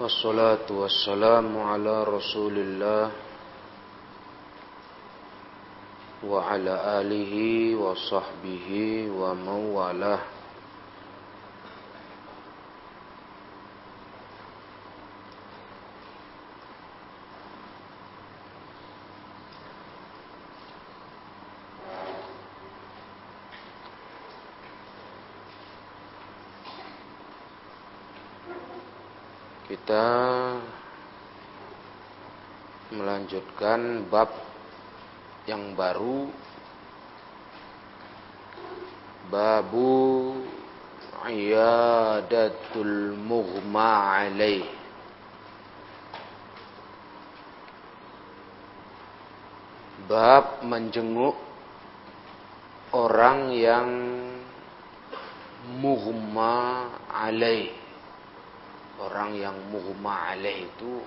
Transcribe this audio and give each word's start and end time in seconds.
والصلاة 0.00 0.70
والسلام 0.70 1.58
على 1.58 2.04
رسول 2.04 2.58
الله 2.58 3.10
وعلى 6.26 6.74
آله 7.00 7.34
وصحبه 7.76 8.68
ومن 9.10 9.48
والاه. 9.74 10.37
Melanjutkan 33.68 34.08
bab 34.08 34.30
yang 35.44 35.76
baru 35.76 36.32
babu 39.28 40.32
iyadatul 41.28 43.12
mughma 43.20 44.24
alaih. 44.24 44.64
Bab 50.08 50.64
menjenguk 50.64 51.36
orang 52.96 53.52
yang 53.52 53.88
mughma 55.76 56.88
alaih. 57.12 57.76
Orang 58.96 59.36
yang 59.36 59.54
mughma 59.68 60.32
alaih 60.32 60.64
itu 60.64 61.04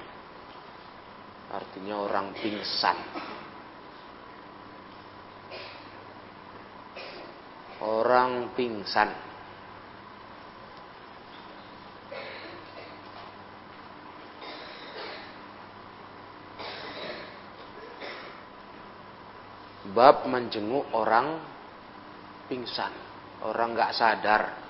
artinya 1.51 1.95
orang 1.99 2.31
pingsan. 2.39 2.97
Orang 7.81 8.55
pingsan. 8.55 9.09
Bab 19.91 20.23
menjenguk 20.23 20.87
orang 20.95 21.35
pingsan, 22.47 22.95
orang 23.43 23.75
nggak 23.75 23.91
sadar. 23.91 24.60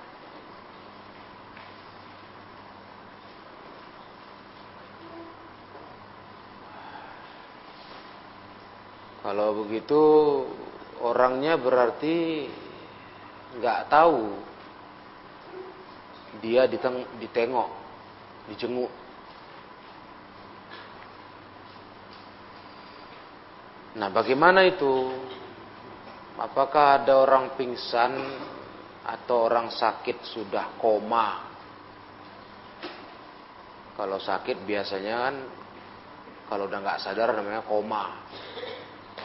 Kalau 9.32 9.64
begitu 9.64 10.04
orangnya 11.00 11.56
berarti 11.56 12.52
nggak 13.56 13.88
tahu 13.88 14.28
dia 16.44 16.68
diteng 16.68 17.08
ditengok, 17.16 17.72
dijenguk. 18.52 18.92
Nah, 24.04 24.12
bagaimana 24.12 24.68
itu? 24.68 25.16
Apakah 26.36 27.00
ada 27.00 27.23
orang 27.23 27.56
pingsan 27.56 28.12
atau 29.08 29.48
orang 29.48 29.72
sakit 29.72 30.28
sudah 30.28 30.76
koma? 30.76 31.56
Kalau 33.95 34.20
sakit 34.20 34.68
biasanya 34.68 35.16
kan 35.23 35.36
kalau 36.52 36.68
udah 36.68 36.84
nggak 36.84 37.00
sadar 37.00 37.32
namanya 37.32 37.64
koma 37.64 38.28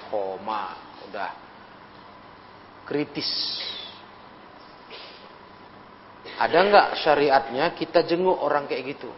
koma, 0.09 0.77
udah 1.11 1.31
kritis. 2.87 3.29
Ada 6.37 6.59
nggak 6.69 6.89
syariatnya 7.01 7.67
kita 7.75 8.05
jenguk 8.07 8.37
orang 8.37 8.69
kayak 8.71 8.97
gitu? 8.97 9.11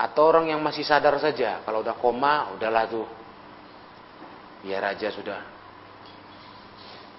Atau 0.00 0.32
orang 0.32 0.48
yang 0.48 0.64
masih 0.64 0.80
sadar 0.80 1.20
saja, 1.20 1.60
kalau 1.60 1.84
udah 1.84 1.92
koma, 2.00 2.56
udahlah 2.56 2.88
tuh, 2.88 3.04
biar 4.64 4.96
aja 4.96 5.12
sudah. 5.12 5.40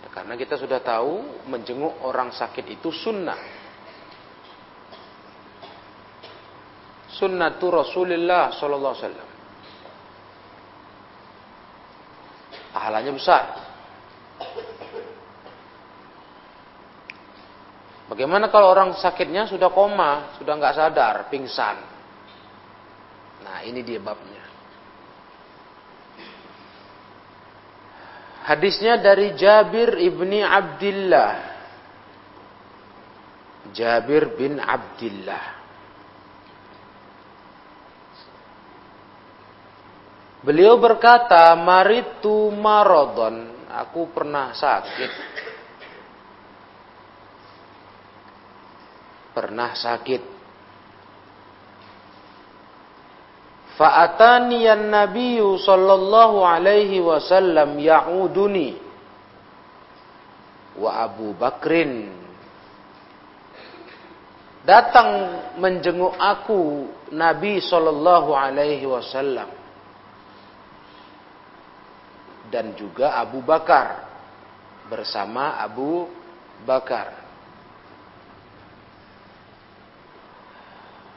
Ya, 0.02 0.08
karena 0.10 0.34
kita 0.34 0.58
sudah 0.58 0.82
tahu 0.82 1.46
menjenguk 1.46 2.02
orang 2.02 2.34
sakit 2.34 2.66
itu 2.74 2.90
sunnah. 2.90 3.38
Sunnatu 7.12 7.70
Rasulullah 7.70 8.50
Sallallahu 8.50 8.94
Alaihi 8.98 9.06
Wasallam. 9.06 9.31
Pahalanya 12.72 13.12
besar. 13.14 13.44
Bagaimana 18.12 18.52
kalau 18.52 18.68
orang 18.68 18.92
sakitnya 19.00 19.48
sudah 19.48 19.72
koma, 19.72 20.36
sudah 20.36 20.60
nggak 20.60 20.76
sadar, 20.76 21.16
pingsan? 21.32 21.80
Nah, 23.48 23.64
ini 23.64 23.80
dia 23.88 24.04
babnya. 24.04 24.44
Hadisnya 28.52 29.00
dari 29.00 29.32
Jabir 29.38 29.96
ibni 29.96 30.44
Abdullah. 30.44 31.34
Jabir 33.72 34.36
bin 34.36 34.60
Abdullah. 34.60 35.61
Beliau 40.42 40.82
berkata, 40.82 41.54
Maritu 41.54 42.50
marodon, 42.50 43.70
aku 43.70 44.10
pernah 44.10 44.50
sakit. 44.58 45.12
Pernah 49.38 49.72
sakit. 49.78 50.24
Fa'atani 53.78 54.66
an 54.66 54.82
nabiyyu 54.90 55.62
sallallahu 55.62 56.44
alaihi 56.44 56.98
wasallam 57.00 57.78
ya'uduni 57.78 58.78
wa 60.78 61.06
Abu 61.06 61.34
Bakrin 61.38 62.14
datang 64.62 65.42
menjenguk 65.58 66.14
aku 66.20 66.90
Nabi 67.16 67.58
sallallahu 67.64 68.38
alaihi 68.38 68.86
wasallam 68.86 69.61
dan 72.52 72.76
juga 72.76 73.16
Abu 73.16 73.40
Bakar 73.40 74.12
bersama 74.92 75.56
Abu 75.64 76.12
Bakar. 76.68 77.16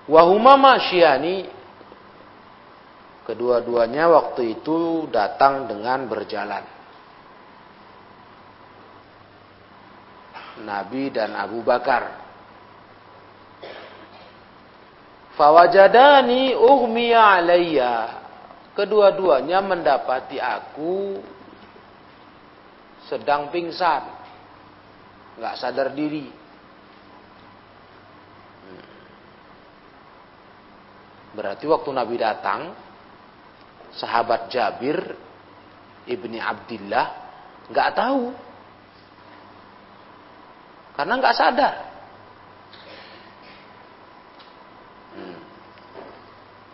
Wahuma 0.06 0.54
masyani 0.54 1.50
kedua-duanya 3.26 4.06
waktu 4.14 4.54
itu 4.54 5.10
datang 5.10 5.66
dengan 5.66 6.06
berjalan. 6.06 6.62
Nabi 10.62 11.10
dan 11.10 11.34
Abu 11.34 11.66
Bakar. 11.66 12.22
Fawajadani 15.34 16.54
ughmiya 16.54 17.42
alayya 17.42 18.23
Kedua-duanya 18.74 19.62
mendapati 19.62 20.42
aku 20.42 21.22
sedang 23.06 23.54
pingsan. 23.54 24.02
Nggak 25.38 25.54
sadar 25.58 25.94
diri. 25.94 26.26
Berarti 31.34 31.66
waktu 31.66 31.90
Nabi 31.90 32.14
datang, 32.14 32.74
sahabat 33.94 34.50
Jabir 34.50 34.98
ibni 36.06 36.38
Abdullah 36.38 37.06
nggak 37.70 37.90
tahu, 37.94 38.30
karena 40.94 41.14
nggak 41.18 41.36
sadar. 41.38 41.74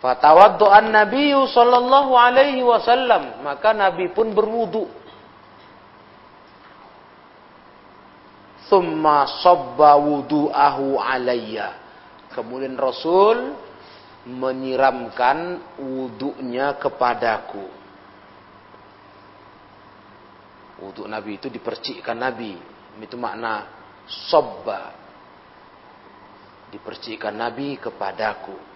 Fatawaddu'an 0.01 0.89
Nabi 0.89 1.29
sallallahu 1.29 2.17
alaihi 2.17 2.65
wasallam, 2.65 3.45
maka 3.45 3.69
Nabi 3.69 4.09
pun 4.09 4.33
berwudu. 4.33 4.89
Thumma 8.65 9.29
sabba 9.45 10.01
wudu'ahu 10.01 10.97
alayya. 10.97 11.77
Kemudian 12.33 12.81
Rasul 12.81 13.53
menyiramkan 14.25 15.61
wudunya 15.77 16.81
kepadaku. 16.81 17.67
Wudhu 20.81 21.05
Nabi 21.05 21.37
itu 21.37 21.45
dipercikkan 21.45 22.17
Nabi. 22.17 22.57
Itu 22.97 23.21
makna 23.21 23.69
sabba. 24.09 24.97
Dipercikan 26.73 27.37
Nabi 27.37 27.77
kepadaku. 27.77 28.70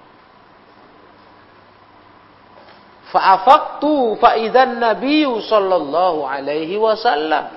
Fa'afaktu 3.16 4.20
fa'idan 4.20 4.76
Nabiyu 4.76 5.40
sallallahu 5.40 6.28
alaihi 6.28 6.76
wasallam. 6.76 7.48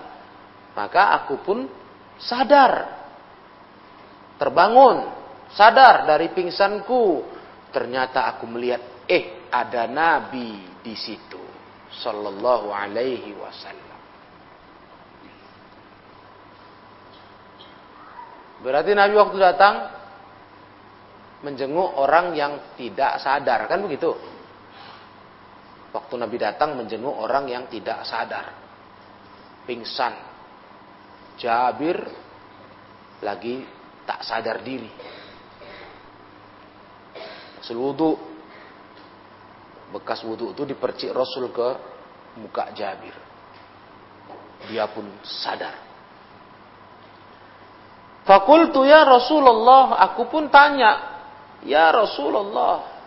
Maka 0.79 1.19
aku 1.19 1.43
pun 1.43 1.67
sadar. 2.15 2.95
Terbangun. 4.39 5.03
Sadar 5.51 6.07
dari 6.07 6.31
pingsanku. 6.31 7.27
Ternyata 7.75 8.31
aku 8.31 8.47
melihat, 8.47 9.03
eh 9.11 9.51
ada 9.51 9.91
Nabi 9.91 10.79
di 10.79 10.95
situ. 10.95 11.43
Sallallahu 11.91 12.71
alaihi 12.71 13.35
wasallam. 13.35 13.99
Berarti 18.63 18.95
Nabi 18.95 19.15
waktu 19.19 19.37
datang 19.43 19.75
menjenguk 21.43 21.99
orang 21.99 22.39
yang 22.39 22.63
tidak 22.79 23.19
sadar, 23.19 23.67
kan 23.67 23.83
begitu? 23.83 24.38
Waktu 25.89 26.15
Nabi 26.21 26.37
datang 26.37 26.77
menjenguk 26.77 27.17
orang 27.17 27.49
yang 27.49 27.65
tidak 27.73 28.05
sadar, 28.05 28.53
pingsan, 29.65 30.13
Jabir 31.39 31.97
lagi 33.23 33.63
tak 34.03 34.27
sadar 34.27 34.61
diri. 34.61 34.91
Hasil 37.63 37.79
wudhu, 37.79 38.19
bekas 39.95 40.27
wudhu 40.27 40.53
itu 40.53 40.63
dipercik 40.67 41.15
Rasul 41.15 41.49
ke 41.55 41.69
muka 42.43 42.75
Jabir. 42.75 43.15
Dia 44.67 44.91
pun 44.91 45.07
sadar. 45.23 45.89
Fakultu 48.29 48.85
ya 48.85 49.09
Rasulullah, 49.09 49.97
aku 50.05 50.29
pun 50.29 50.53
tanya, 50.53 51.17
ya 51.65 51.89
Rasulullah, 51.89 52.98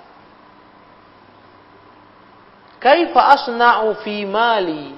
kaifa 2.82 3.22
asna'u 3.38 4.02
fi 4.02 4.26
mali? 4.26 4.98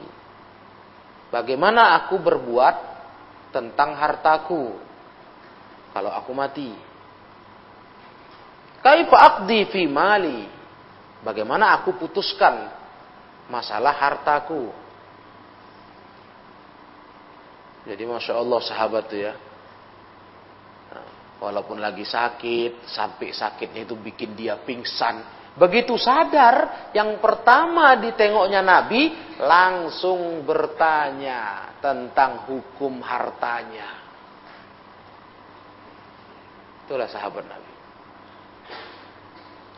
Bagaimana 1.28 2.00
aku 2.00 2.16
berbuat 2.18 2.76
tentang 3.52 3.94
hartaku 4.00 4.80
kalau 5.92 6.12
aku 6.16 6.32
mati? 6.32 6.72
Kaifa 8.80 9.18
aqdi 9.20 9.68
fi 9.68 9.84
mali? 9.86 10.48
Bagaimana 11.24 11.76
aku 11.76 12.00
putuskan 12.00 12.72
masalah 13.52 13.92
hartaku? 13.92 14.72
Jadi 17.84 18.04
masya 18.08 18.40
Allah 18.40 18.60
sahabat 18.64 19.04
tuh 19.12 19.20
ya, 19.20 19.36
Walaupun 21.44 21.84
lagi 21.84 22.08
sakit, 22.08 22.88
sampai 22.88 23.36
sakitnya 23.36 23.84
itu 23.84 24.00
bikin 24.00 24.32
dia 24.32 24.56
pingsan. 24.64 25.43
Begitu 25.54 25.94
sadar, 26.02 26.90
yang 26.98 27.22
pertama 27.22 27.94
ditengoknya 28.02 28.66
Nabi 28.66 29.14
langsung 29.38 30.42
bertanya 30.42 31.74
tentang 31.78 32.50
hukum 32.50 32.98
hartanya. 33.06 34.02
Itulah 36.84 37.06
sahabat 37.06 37.46
Nabi. 37.46 37.72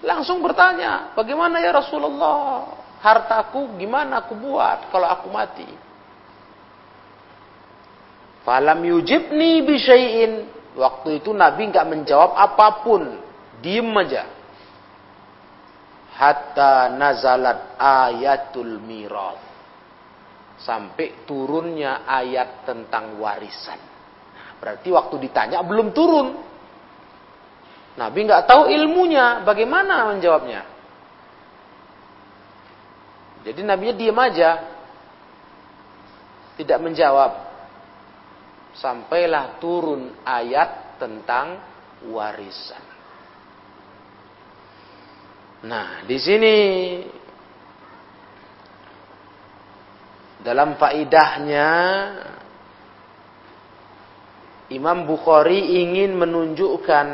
Langsung 0.05 0.39
bertanya, 0.39 1.11
bagaimana 1.11 1.59
ya 1.59 1.75
Rasulullah? 1.75 2.83
Hartaku 3.03 3.77
gimana 3.77 4.25
aku 4.25 4.33
buat 4.33 4.89
kalau 4.89 5.05
aku 5.11 5.27
mati? 5.29 5.69
Falam 8.41 8.81
yujibni 8.81 9.61
bisyai'in 9.61 10.55
Waktu 10.75 11.23
itu 11.23 11.31
Nabi 11.31 11.71
nggak 11.71 11.87
menjawab 11.87 12.35
apa 12.35 12.83
pun, 12.83 13.15
diem 13.63 13.87
aja. 13.95 14.27
Hatta 16.15 16.95
nazalat 16.95 17.75
ayatul 17.75 18.79
mirat. 18.79 19.43
Sampai 20.55 21.27
turunnya 21.27 22.07
ayat 22.07 22.63
tentang 22.63 23.19
warisan. 23.19 23.77
Berarti 24.63 24.87
waktu 24.95 25.15
ditanya 25.27 25.59
belum 25.67 25.91
turun. 25.91 26.27
Nabi 27.95 28.19
nggak 28.27 28.47
tahu 28.47 28.71
ilmunya, 28.71 29.43
bagaimana 29.43 30.15
menjawabnya? 30.15 30.63
Jadi 33.45 33.61
Nabi 33.61 33.93
diem 33.93 34.17
aja, 34.17 34.51
tidak 36.55 36.79
menjawab 36.81 37.31
sampailah 38.75 39.59
turun 39.59 40.11
ayat 40.23 40.99
tentang 40.99 41.59
warisan. 42.09 42.94
Nah, 45.65 46.05
di 46.05 46.17
sini 46.21 46.57
dalam 50.45 50.77
faidahnya 50.77 51.69
Imam 54.69 55.09
Bukhari 55.09 55.81
ingin 55.81 56.13
menunjukkan 56.13 57.07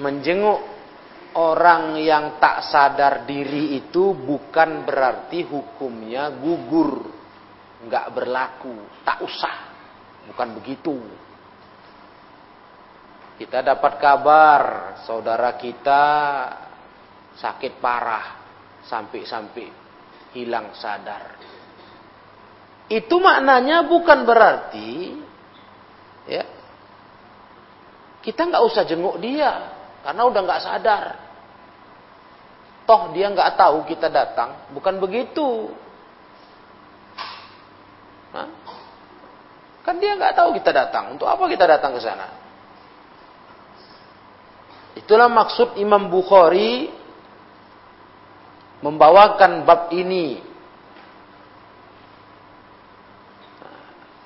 menjenguk 0.00 0.60
orang 1.36 2.00
yang 2.00 2.40
tak 2.40 2.64
sadar 2.64 3.28
diri 3.28 3.76
itu 3.76 4.16
bukan 4.16 4.88
berarti 4.88 5.44
hukumnya 5.44 6.32
gugur 6.32 7.12
nggak 7.84 8.06
berlaku, 8.16 8.72
tak 9.04 9.20
usah. 9.20 9.56
Bukan 10.32 10.48
begitu. 10.58 10.96
Kita 13.36 13.60
dapat 13.60 14.00
kabar 14.00 14.62
saudara 15.04 15.52
kita 15.60 16.04
sakit 17.36 17.76
parah 17.84 18.40
sampai-sampai 18.88 19.68
hilang 20.32 20.72
sadar. 20.72 21.36
Itu 22.88 23.20
maknanya 23.20 23.84
bukan 23.84 24.24
berarti 24.24 24.90
ya 26.26 26.44
kita 28.24 28.40
nggak 28.48 28.64
usah 28.72 28.88
jenguk 28.88 29.20
dia 29.20 29.52
karena 30.00 30.22
udah 30.24 30.40
nggak 30.40 30.64
sadar. 30.64 31.04
Toh 32.88 33.10
dia 33.12 33.28
nggak 33.28 33.58
tahu 33.58 33.84
kita 33.84 34.08
datang, 34.08 34.70
bukan 34.72 34.96
begitu. 34.96 35.74
Hah? 38.32 38.48
Kan 39.82 39.98
dia 39.98 40.14
nggak 40.14 40.38
tahu 40.38 40.54
kita 40.56 40.70
datang. 40.70 41.18
Untuk 41.18 41.26
apa 41.26 41.44
kita 41.50 41.66
datang 41.66 41.92
ke 41.92 42.00
sana? 42.00 42.45
Itulah 44.96 45.28
maksud 45.28 45.76
Imam 45.76 46.08
Bukhari 46.08 46.88
membawakan 48.80 49.68
bab 49.68 49.92
ini. 49.92 50.40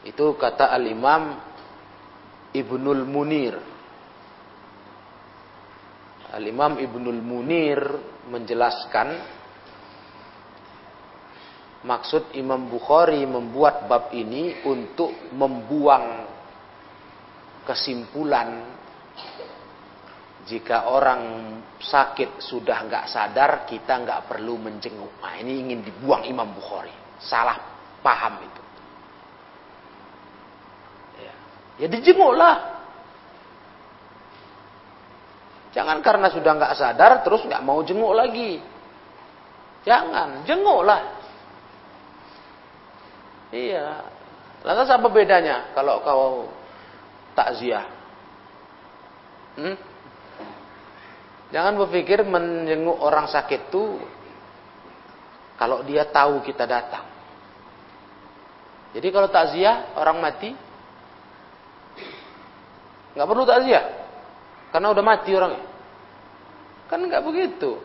Itu 0.07 0.39
kata 0.39 0.71
Al-Imam 0.71 1.37
Ibnul 2.55 3.03
Munir. 3.05 3.59
Al-Imam 6.31 6.79
Ibnul 6.79 7.21
Munir 7.21 7.81
menjelaskan 8.31 9.39
Maksud 11.81 12.37
Imam 12.37 12.69
Bukhari 12.69 13.25
membuat 13.25 13.89
bab 13.89 14.13
ini 14.13 14.61
untuk 14.69 15.17
membuang 15.33 16.29
kesimpulan 17.65 18.69
jika 20.49 20.89
orang 20.89 21.23
sakit 21.81 22.41
sudah 22.41 22.85
nggak 22.85 23.05
sadar 23.09 23.65
kita 23.65 24.01
nggak 24.01 24.29
perlu 24.29 24.61
menjenguk. 24.61 25.21
Nah, 25.21 25.37
ini 25.41 25.65
ingin 25.65 25.81
dibuang 25.85 26.25
Imam 26.29 26.53
Bukhari. 26.53 26.93
Salah 27.21 27.57
paham 28.01 28.41
itu. 28.45 28.63
Ya, 31.21 31.35
ya 31.85 31.87
dijenguklah. 31.89 32.57
Jangan 35.71 36.03
karena 36.03 36.29
sudah 36.29 36.53
nggak 36.57 36.77
sadar 36.77 37.13
terus 37.25 37.47
nggak 37.47 37.65
mau 37.65 37.81
jenguk 37.81 38.13
lagi. 38.13 38.61
Jangan, 39.87 40.45
jenguklah. 40.45 41.03
Iya. 43.51 44.05
Lantas 44.61 44.93
apa 44.93 45.09
bedanya 45.09 45.73
kalau 45.73 46.05
kau 46.05 46.53
takziah? 47.33 47.89
Hmm? 49.57 49.90
Jangan 51.51 51.75
berpikir 51.83 52.23
menjenguk 52.23 52.99
orang 53.03 53.27
sakit 53.27 53.71
itu 53.71 53.99
kalau 55.59 55.83
dia 55.83 56.07
tahu 56.07 56.41
kita 56.47 56.65
datang. 56.65 57.05
Jadi 58.95 59.09
kalau 59.11 59.29
takziah 59.31 59.95
orang 59.99 60.19
mati 60.19 60.51
nggak 63.11 63.27
perlu 63.27 63.43
takziah 63.43 63.85
karena 64.71 64.89
udah 64.95 65.05
mati 65.05 65.31
orangnya. 65.35 65.65
Kan 66.87 67.03
nggak 67.03 67.23
begitu. 67.27 67.83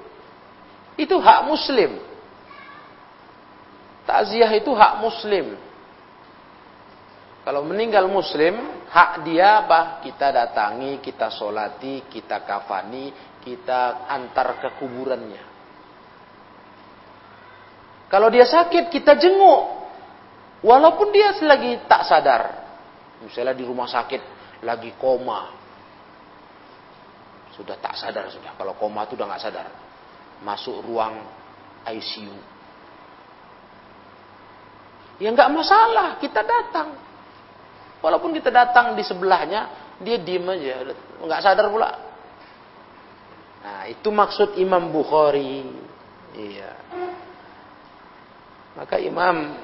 Itu 0.96 1.18
hak 1.18 1.50
muslim. 1.50 1.98
Takziah 4.06 4.50
itu 4.54 4.70
hak 4.74 5.02
muslim. 5.02 5.58
Kalau 7.46 7.62
meninggal 7.62 8.10
muslim, 8.10 8.58
hak 8.96 9.28
dia 9.28 9.68
apa? 9.68 10.00
Kita 10.00 10.32
datangi, 10.32 11.04
kita 11.04 11.28
solati, 11.28 12.08
kita 12.08 12.48
kafani, 12.48 13.12
kita 13.44 14.08
antar 14.08 14.56
ke 14.64 14.70
kuburannya. 14.80 15.44
Kalau 18.08 18.32
dia 18.32 18.48
sakit, 18.48 18.88
kita 18.88 19.20
jenguk. 19.20 19.84
Walaupun 20.64 21.12
dia 21.12 21.36
lagi 21.44 21.84
tak 21.84 22.08
sadar. 22.08 22.44
Misalnya 23.20 23.52
di 23.52 23.68
rumah 23.68 23.92
sakit, 23.92 24.22
lagi 24.64 24.96
koma. 24.96 25.52
Sudah 27.52 27.76
tak 27.76 28.00
sadar 28.00 28.32
sudah. 28.32 28.56
Kalau 28.56 28.80
koma 28.80 29.04
itu 29.04 29.20
udah 29.20 29.28
nggak 29.28 29.44
sadar. 29.44 29.68
Masuk 30.40 30.80
ruang 30.88 31.20
ICU. 31.84 32.38
Ya 35.20 35.32
nggak 35.32 35.52
masalah, 35.52 36.20
kita 36.20 36.44
datang. 36.44 37.05
Walaupun 38.04 38.36
kita 38.36 38.52
datang 38.52 38.94
di 38.94 39.04
sebelahnya, 39.04 39.96
dia 40.02 40.20
diem 40.20 40.44
aja, 40.44 40.84
nggak 41.24 41.42
sadar 41.42 41.72
pula. 41.72 41.90
Nah, 43.66 43.84
itu 43.90 44.10
maksud 44.14 44.62
Imam 44.62 44.94
Bukhari. 44.94 45.66
Iya. 46.36 46.72
Maka 48.76 49.00
Imam 49.00 49.56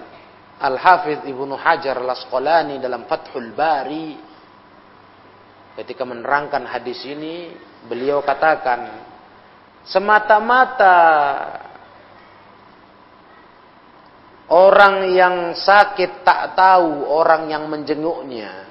Al-Hafidh 0.62 1.28
Ibnu 1.28 1.54
Hajar 1.60 2.00
Al-Asqalani 2.00 2.80
dalam 2.80 3.06
Fathul 3.06 3.52
Bari 3.54 4.16
ketika 5.76 6.08
menerangkan 6.08 6.68
hadis 6.68 7.04
ini, 7.08 7.54
beliau 7.86 8.24
katakan 8.24 9.04
semata-mata 9.88 10.98
Orang 14.52 15.16
yang 15.16 15.56
sakit 15.56 16.28
tak 16.28 16.60
tahu 16.60 17.08
orang 17.08 17.48
yang 17.48 17.72
menjenguknya. 17.72 18.68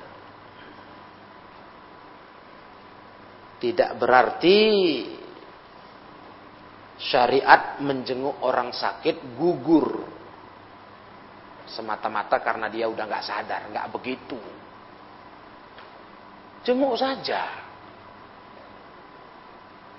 Tidak 3.61 3.97
berarti 3.97 4.61
syariat 7.01 7.81
menjenguk 7.81 8.45
orang 8.45 8.77
sakit 8.77 9.41
gugur. 9.41 10.05
Semata-mata 11.65 12.37
karena 12.45 12.69
dia 12.69 12.85
udah 12.85 13.05
nggak 13.09 13.25
sadar, 13.25 13.73
nggak 13.73 13.89
begitu. 13.89 14.37
Jenguk 16.61 16.93
saja. 17.01 17.71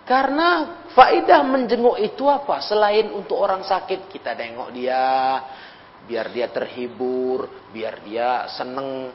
Karena 0.06 0.82
faidah 0.92 1.42
menjenguk 1.46 1.98
itu 2.02 2.28
apa? 2.28 2.60
Selain 2.62 3.10
untuk 3.16 3.40
orang 3.40 3.64
sakit, 3.64 4.12
kita 4.12 4.36
tengok 4.36 4.70
dia, 4.76 5.00
biar 6.06 6.34
dia 6.34 6.48
terhibur, 6.50 7.70
biar 7.72 8.02
dia 8.06 8.50
seneng. 8.54 9.12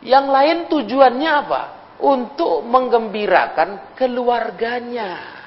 Yang 0.00 0.26
lain 0.26 0.58
tujuannya 0.70 1.30
apa? 1.30 1.62
Untuk 2.00 2.64
menggembirakan 2.64 3.92
keluarganya. 3.98 5.40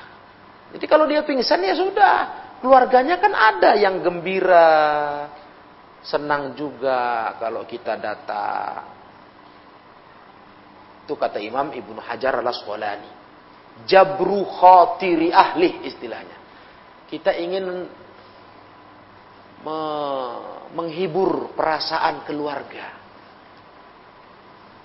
Jadi 0.73 0.85
kalau 0.85 1.09
dia 1.09 1.25
pingsan 1.25 1.65
ya 1.65 1.73
sudah, 1.73 2.15
keluarganya 2.61 3.17
kan 3.17 3.33
ada 3.33 3.73
yang 3.73 4.01
gembira, 4.05 5.25
senang 6.05 6.53
juga 6.53 7.33
kalau 7.41 7.65
kita 7.65 7.97
datang. 7.97 8.93
Itu 11.03 11.17
kata 11.19 11.41
Imam 11.41 11.73
Ibnu 11.73 11.99
Hajar 11.99 12.39
al-Asqalani. 12.39 13.11
Jabru 13.89 14.45
khatiri 14.45 15.33
ahli 15.33 15.83
istilahnya. 15.89 16.37
Kita 17.09 17.33
ingin 17.33 17.89
me 19.63 19.79
menghibur 20.73 21.53
perasaan 21.55 22.25
keluarga. 22.27 22.91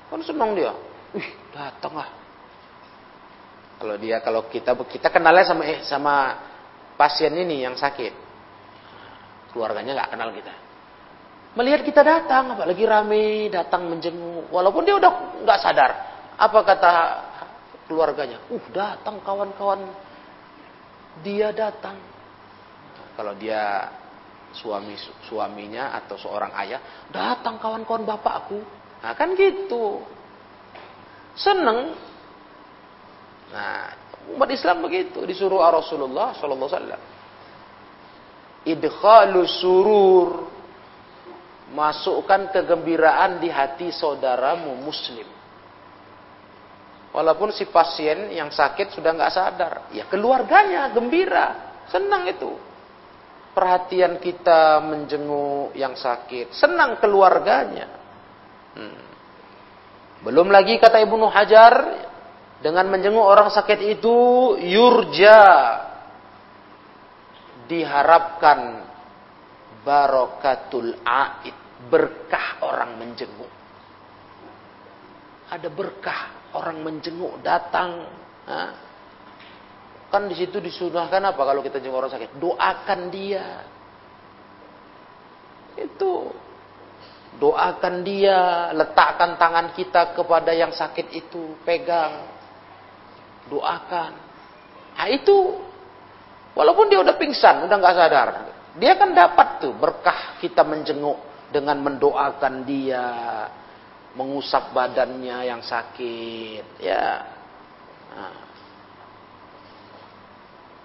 Kan 0.08 0.20
senang 0.24 0.54
dia. 0.54 0.72
Wih, 1.12 1.28
datang 1.52 1.96
lah. 1.96 2.08
Kalau 3.78 3.94
dia 3.96 4.18
kalau 4.20 4.46
kita 4.50 4.74
kita 4.74 5.08
kenalnya 5.08 5.44
sama 5.46 5.62
eh, 5.64 5.80
sama 5.86 6.14
pasien 6.98 7.32
ini 7.34 7.62
yang 7.62 7.78
sakit. 7.78 8.12
Keluarganya 9.54 9.96
nggak 9.96 10.10
kenal 10.12 10.30
kita. 10.34 10.54
Melihat 11.56 11.80
kita 11.82 12.02
datang, 12.04 12.54
apalagi 12.54 12.84
rame, 12.84 13.48
datang 13.48 13.88
menjenguk. 13.88 14.52
Walaupun 14.52 14.84
dia 14.84 14.94
udah 14.94 15.42
nggak 15.42 15.58
sadar. 15.58 15.90
Apa 16.36 16.58
kata 16.62 16.92
keluarganya? 17.88 18.38
Uh, 18.52 18.62
datang 18.70 19.18
kawan-kawan. 19.24 19.88
Dia 21.24 21.50
datang. 21.50 21.96
Kalau 23.16 23.34
dia 23.34 23.90
suami 24.52 24.96
suaminya 25.28 25.92
atau 25.96 26.16
seorang 26.16 26.52
ayah 26.64 26.80
datang 27.12 27.60
kawan-kawan 27.60 28.04
bapakku. 28.08 28.60
Nah 29.04 29.12
kan 29.14 29.36
gitu. 29.36 30.02
Seneng. 31.38 31.94
Nah 33.52 33.94
umat 34.34 34.50
Islam 34.52 34.84
begitu 34.84 35.24
disuruh 35.24 35.62
Rasulullah 35.62 36.36
Sallallahu 36.36 36.68
Alaihi 36.68 36.80
Wasallam. 36.80 37.02
Surur. 39.48 40.30
Masukkan 41.68 42.48
kegembiraan 42.48 43.44
di 43.44 43.52
hati 43.52 43.92
saudaramu 43.92 44.72
muslim. 44.80 45.28
Walaupun 47.12 47.52
si 47.52 47.68
pasien 47.68 48.32
yang 48.32 48.48
sakit 48.48 48.96
sudah 48.96 49.12
nggak 49.12 49.32
sadar. 49.32 49.72
Ya 49.92 50.08
keluarganya 50.08 50.88
gembira. 50.92 51.76
Senang 51.92 52.24
itu 52.24 52.67
perhatian 53.58 54.22
kita 54.22 54.78
menjenguk 54.86 55.74
yang 55.74 55.98
sakit. 55.98 56.54
Senang 56.54 57.02
keluarganya. 57.02 57.90
Hmm. 58.78 59.02
Belum 60.22 60.46
lagi 60.46 60.78
kata 60.78 61.02
Ibnu 61.02 61.26
Hajar, 61.26 61.74
dengan 62.62 62.86
menjenguk 62.90 63.22
orang 63.22 63.50
sakit 63.50 63.98
itu 63.98 64.16
yurja 64.62 65.38
diharapkan 67.70 68.82
barokatul 69.86 70.98
aid 71.06 71.54
berkah 71.86 72.58
orang 72.66 72.98
menjenguk 72.98 73.52
ada 75.48 75.68
berkah 75.70 76.50
orang 76.58 76.82
menjenguk 76.82 77.38
datang 77.46 78.04
Kan 80.08 80.24
di 80.24 80.36
situ 80.36 80.56
disunahkan 80.56 81.20
apa 81.20 81.42
kalau 81.44 81.60
kita 81.60 81.80
jenguk 81.84 82.00
orang 82.00 82.12
sakit? 82.12 82.40
Doakan 82.40 83.00
dia. 83.12 83.46
Itu. 85.76 86.32
Doakan 87.38 88.02
dia, 88.02 88.72
letakkan 88.74 89.38
tangan 89.38 89.70
kita 89.76 90.16
kepada 90.16 90.50
yang 90.50 90.72
sakit 90.74 91.12
itu, 91.12 91.54
pegang. 91.62 92.24
Doakan. 93.52 94.12
Nah 94.98 95.06
itu 95.06 95.36
walaupun 96.58 96.90
dia 96.90 96.98
udah 96.98 97.14
pingsan, 97.14 97.62
udah 97.70 97.76
nggak 97.78 97.94
sadar, 97.94 98.28
dia 98.74 98.98
kan 98.98 99.14
dapat 99.14 99.62
tuh 99.62 99.72
berkah 99.78 100.40
kita 100.42 100.66
menjenguk 100.66 101.14
dengan 101.54 101.78
mendoakan 101.78 102.66
dia, 102.66 103.06
mengusap 104.18 104.74
badannya 104.74 105.46
yang 105.46 105.62
sakit, 105.62 106.82
ya. 106.82 107.06
Nah, 108.10 108.47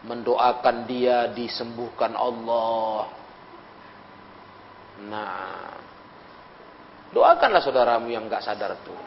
mendoakan 0.03 0.83
dia 0.83 1.31
disembuhkan 1.31 2.11
Allah. 2.13 3.07
Nah, 5.07 5.73
doakanlah 7.15 7.63
saudaramu 7.63 8.11
yang 8.11 8.27
nggak 8.27 8.43
sadar 8.43 8.75
tuh. 8.83 8.99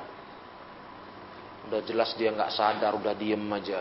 Udah 1.69 1.81
jelas 1.85 2.17
dia 2.17 2.33
nggak 2.33 2.53
sadar, 2.53 2.97
udah 2.97 3.13
diem 3.13 3.45
aja. 3.53 3.81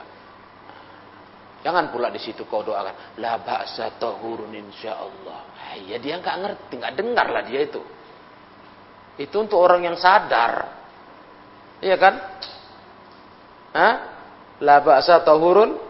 Jangan 1.66 1.90
pula 1.90 2.14
di 2.14 2.22
situ 2.22 2.46
kau 2.46 2.62
doakan. 2.62 3.18
La 3.18 3.42
ba'sa 3.42 3.98
tahurun 3.98 4.54
insya 4.54 5.02
Allah. 5.02 5.40
Ya 5.82 5.98
dia 5.98 6.22
nggak 6.22 6.38
ngerti, 6.38 6.74
nggak 6.78 6.94
dengar 6.94 7.28
lah 7.32 7.42
dia 7.42 7.66
itu. 7.66 7.82
Itu 9.16 9.40
untuk 9.40 9.64
orang 9.64 9.88
yang 9.88 9.98
sadar. 9.98 10.84
Iya 11.80 11.96
kan? 11.98 12.16
Hah? 13.74 13.96
La 14.62 14.78
ba'sa 14.84 15.24
tahurun 15.26 15.85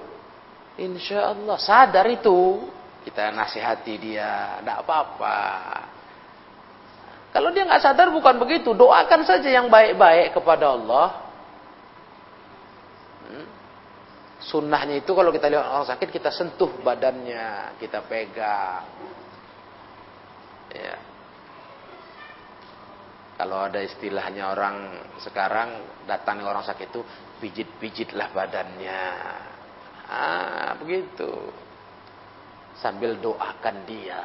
Insya 0.75 1.32
Allah 1.32 1.55
sadar 1.55 2.03
itu 2.12 2.67
kita 3.08 3.32
nasihati 3.32 3.96
dia, 4.01 4.60
tidak 4.60 4.82
apa-apa. 4.84 5.39
Kalau 7.32 7.53
dia 7.53 7.63
nggak 7.63 7.84
sadar 7.84 8.10
bukan 8.10 8.41
begitu, 8.41 8.74
doakan 8.74 9.22
saja 9.24 9.46
yang 9.46 9.70
baik-baik 9.70 10.34
kepada 10.34 10.74
Allah. 10.74 11.08
Hmm. 13.29 13.48
Sunnahnya 14.41 15.00
itu 15.00 15.12
kalau 15.13 15.29
kita 15.29 15.48
lihat 15.48 15.63
orang 15.63 15.88
sakit 15.88 16.10
kita 16.12 16.34
sentuh 16.34 16.72
badannya, 16.82 17.77
kita 17.79 18.03
pegang. 18.03 18.84
Ya. 20.74 20.96
Kalau 23.36 23.67
ada 23.67 23.84
istilahnya 23.84 24.51
orang 24.51 24.75
sekarang 25.20 25.84
datang 26.08 26.39
orang 26.44 26.63
sakit 26.63 26.88
itu 26.88 27.03
pijit-pijitlah 27.44 28.32
badannya. 28.32 29.03
Ah, 30.05 30.77
begitu. 30.77 31.29
Sambil 32.77 33.17
doakan 33.17 33.85
dia. 33.89 34.21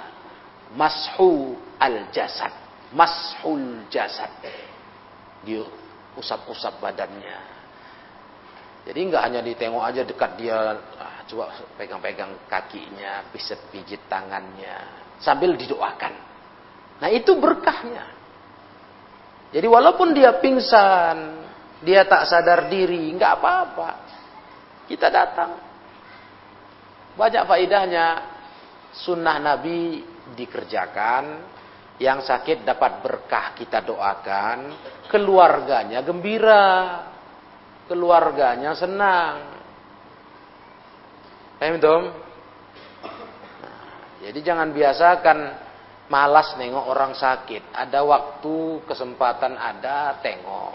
Mashu 0.76 1.56
al-jasad. 1.80 2.52
Mashul 2.90 3.87
jasad. 3.88 4.30
diusap-usap 5.40 6.84
badannya. 6.84 7.60
Jadi 8.84 8.99
nggak 9.08 9.22
hanya 9.25 9.40
ditengok 9.40 9.84
aja 9.84 10.02
dekat 10.04 10.30
dia, 10.40 10.56
ah, 11.00 11.25
coba 11.28 11.52
pegang-pegang 11.80 12.32
kakinya, 12.44 13.28
pijit-pijit 13.32 14.04
tangannya, 14.08 14.76
sambil 15.20 15.56
didoakan. 15.56 16.14
Nah 17.00 17.08
itu 17.12 17.37
berkahnya. 17.37 18.04
Jadi 19.52 19.66
walaupun 19.68 20.12
dia 20.12 20.37
pingsan, 20.40 21.44
dia 21.84 22.04
tak 22.04 22.28
sadar 22.28 22.68
diri, 22.68 23.12
nggak 23.16 23.32
apa-apa. 23.40 23.90
Kita 24.88 25.08
datang. 25.08 25.69
Banyak 27.20 27.44
faidahnya. 27.44 28.08
Sunnah 28.90 29.38
Nabi 29.38 30.02
dikerjakan, 30.34 31.46
yang 32.00 32.24
sakit 32.24 32.64
dapat 32.64 33.04
berkah 33.04 33.54
kita 33.54 33.84
doakan, 33.84 34.72
keluarganya 35.06 36.00
gembira, 36.00 37.06
keluarganya 37.86 38.72
senang. 38.72 39.36
Paham 41.60 41.76
dong? 41.76 42.04
Nah, 43.62 43.84
jadi 44.24 44.38
jangan 44.40 44.72
biasakan 44.72 45.38
malas 46.08 46.56
nengok 46.56 46.88
orang 46.88 47.12
sakit. 47.12 47.68
Ada 47.76 48.00
waktu, 48.00 48.80
kesempatan 48.88 49.60
ada, 49.60 50.18
tengok. 50.24 50.74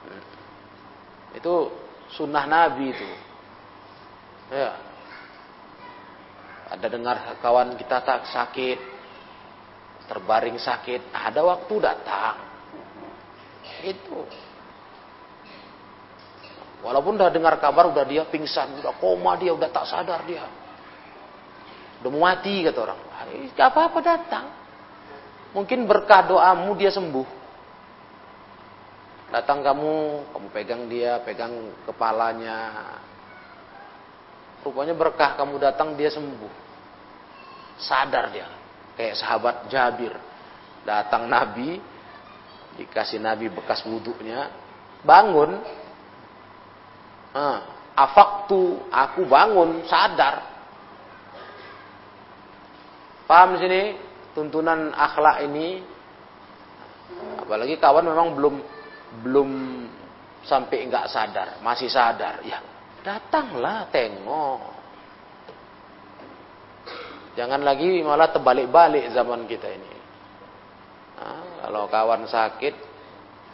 Hmm. 0.00 0.22
Itu 1.36 1.54
sunnah 2.08 2.48
Nabi 2.48 2.88
itu. 2.90 3.25
Ya. 4.50 4.70
Ada 6.66 6.86
dengar 6.90 7.16
kawan 7.38 7.78
kita 7.78 8.02
tak 8.02 8.26
sakit, 8.30 8.78
terbaring 10.10 10.58
sakit, 10.58 11.14
ada 11.14 11.40
waktu 11.46 11.74
datang. 11.78 12.36
Itu. 13.86 14.26
Walaupun 16.82 17.18
udah 17.18 17.30
dengar 17.30 17.58
kabar, 17.58 17.90
udah 17.90 18.06
dia 18.06 18.26
pingsan, 18.26 18.78
udah 18.82 18.94
koma 18.98 19.34
dia, 19.38 19.50
udah 19.50 19.70
tak 19.70 19.86
sadar 19.90 20.22
dia. 20.26 20.46
Udah 22.02 22.10
mau 22.12 22.28
mati 22.28 22.62
kata 22.62 22.78
orang. 22.78 23.00
Gak 23.56 23.68
apa-apa 23.74 23.98
datang. 24.04 24.46
Mungkin 25.56 25.88
berkah 25.88 26.28
doamu 26.28 26.76
dia 26.78 26.92
sembuh. 26.92 27.26
Datang 29.32 29.64
kamu, 29.66 29.94
kamu 30.30 30.48
pegang 30.54 30.82
dia, 30.86 31.18
pegang 31.24 31.50
kepalanya. 31.88 32.58
Rupanya 34.66 34.98
berkah 34.98 35.38
kamu 35.38 35.62
datang 35.62 35.94
dia 35.94 36.10
sembuh. 36.10 36.50
Sadar 37.78 38.34
dia. 38.34 38.50
Kayak 38.98 39.14
sahabat 39.22 39.70
Jabir. 39.70 40.10
Datang 40.82 41.30
Nabi, 41.30 41.78
dikasih 42.74 43.22
Nabi 43.22 43.46
bekas 43.46 43.86
wudhunya, 43.86 44.50
bangun. 45.06 45.62
Ah, 47.30 47.62
afaktu, 47.94 48.90
aku 48.90 49.22
bangun, 49.30 49.86
sadar. 49.86 50.42
Paham 53.30 53.54
sini? 53.62 53.94
Tuntunan 54.34 54.90
akhlak 54.98 55.46
ini. 55.46 55.78
Apalagi 57.38 57.78
kawan 57.78 58.02
memang 58.02 58.34
belum 58.34 58.54
belum 59.22 59.50
sampai 60.42 60.90
enggak 60.90 61.06
sadar, 61.06 61.62
masih 61.62 61.86
sadar. 61.86 62.42
Ya, 62.42 62.58
datanglah 63.06 63.86
tengok. 63.94 64.74
Jangan 67.38 67.62
lagi 67.62 68.02
malah 68.02 68.34
terbalik-balik 68.34 69.06
zaman 69.14 69.46
kita 69.46 69.70
ini. 69.70 69.92
Nah, 71.16 71.62
kalau 71.62 71.86
kawan 71.86 72.26
sakit 72.26 72.74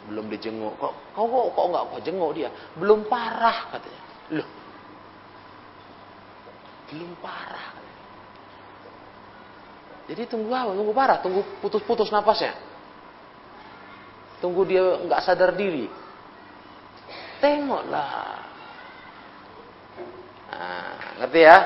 belum 0.08 0.32
dijenguk, 0.32 0.74
kok 0.80 0.94
kau 1.14 1.28
kok, 1.28 1.46
kok 1.54 1.66
nggak 1.68 1.84
kau 1.92 2.00
jenguk 2.00 2.32
dia? 2.32 2.48
Belum 2.80 3.04
parah 3.06 3.70
katanya. 3.76 4.02
Loh, 4.40 4.48
belum 6.90 7.10
parah. 7.20 7.68
Jadi 10.10 10.22
tunggu 10.26 10.50
apa? 10.50 10.74
Tunggu 10.74 10.94
parah, 10.94 11.18
tunggu 11.22 11.40
putus-putus 11.62 12.10
napasnya. 12.10 12.58
Tunggu 14.42 14.66
dia 14.66 14.82
nggak 15.06 15.22
sadar 15.22 15.54
diri. 15.54 15.86
Tengoklah. 17.38 18.41
Nah, 20.52 21.16
ngerti 21.22 21.40
ya? 21.40 21.58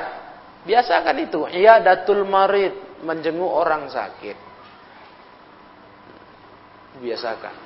Biasakan 0.67 1.17
itu, 1.23 1.41
iya 1.55 1.79
datul 1.79 2.27
marid, 2.27 3.03
menjenguk 3.07 3.47
orang 3.47 3.87
sakit. 3.87 4.35
Biasakan. 6.99 7.57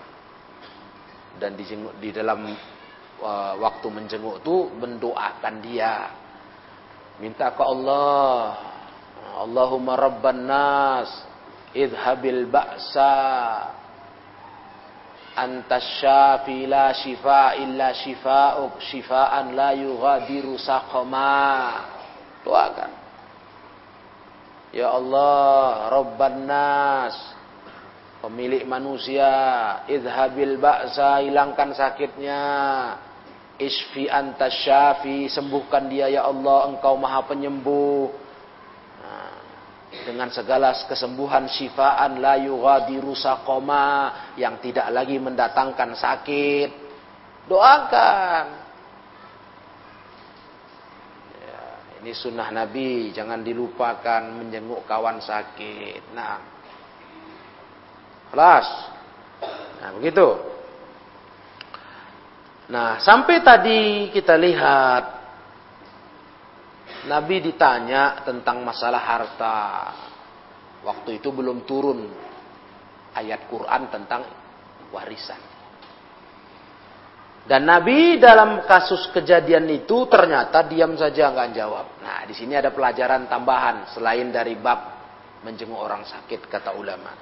Dan 1.41 1.57
di, 1.57 1.65
di 1.97 2.11
dalam 2.13 2.45
uh, 3.25 3.55
waktu 3.57 3.89
menjenguk 3.89 4.45
itu 4.45 4.69
mendoakan 4.77 5.55
dia. 5.65 6.13
Minta 7.25 7.57
ke 7.57 7.63
Allah, 7.65 8.61
Allahumma 9.41 9.97
rabban 9.97 10.45
nas, 10.45 11.09
idhabil 11.73 12.49
ba'sa, 12.53 13.17
anta 15.41 15.81
syafi 15.81 16.69
la 16.69 16.93
shifa 16.93 17.57
illa 17.57 17.97
shifa'uk, 17.97 18.77
shifa'an 18.93 19.57
la 19.57 19.73
yughadiru 19.73 20.61
saqama. 20.61 21.81
Doakan. 22.45 22.93
Ya 24.71 24.93
Allah, 24.93 25.91
Rabban 25.91 26.47
Nas, 26.47 27.17
pemilik 28.23 28.63
manusia, 28.69 29.33
idhabil 29.91 30.61
ba'sa, 30.61 31.25
hilangkan 31.25 31.75
sakitnya. 31.75 32.43
Isfi 33.61 34.09
anta 34.09 34.49
syafi, 34.49 35.29
sembuhkan 35.29 35.91
dia 35.91 36.09
ya 36.09 36.25
Allah, 36.25 36.71
engkau 36.71 36.97
maha 36.97 37.27
penyembuh. 37.29 38.30
Dengan 39.91 40.31
segala 40.31 40.71
kesembuhan 40.87 41.51
syifaan 41.51 42.23
la 42.23 42.39
yughadiru 42.39 43.11
saqama 43.19 44.33
yang 44.39 44.63
tidak 44.63 44.87
lagi 44.95 45.19
mendatangkan 45.19 45.99
sakit. 45.99 46.71
Doakan. 47.51 48.71
Ini 52.01 52.17
sunnah 52.17 52.49
Nabi, 52.49 53.13
jangan 53.13 53.45
dilupakan 53.45 54.25
menjenguk 54.33 54.89
kawan 54.89 55.21
sakit. 55.21 56.17
Nah, 56.17 56.41
kelas. 58.33 58.69
Nah, 59.85 59.91
begitu. 60.01 60.29
Nah, 62.73 62.97
sampai 63.05 63.45
tadi 63.45 64.09
kita 64.17 64.33
lihat 64.33 65.20
Nabi 67.09 67.41
ditanya 67.41 68.21
tentang 68.27 68.61
masalah 68.61 69.01
harta. 69.01 69.59
Waktu 70.85 71.21
itu 71.21 71.33
belum 71.33 71.65
turun 71.65 72.09
ayat 73.17 73.49
Quran 73.49 73.89
tentang 73.89 74.23
warisan. 74.93 75.41
Dan 77.41 77.65
Nabi 77.65 78.21
dalam 78.21 78.69
kasus 78.69 79.09
kejadian 79.17 79.65
itu 79.73 80.05
ternyata 80.13 80.69
diam 80.69 80.93
saja 80.93 81.33
nggak 81.33 81.51
jawab. 81.57 81.87
Nah, 82.05 82.29
di 82.29 82.37
sini 82.37 82.53
ada 82.53 82.69
pelajaran 82.69 83.27
tambahan 83.33 83.89
selain 83.97 84.29
dari 84.29 84.61
bab 84.61 85.01
menjenguk 85.41 85.81
orang 85.81 86.05
sakit 86.05 86.47
kata 86.53 86.77
ulama. 86.77 87.17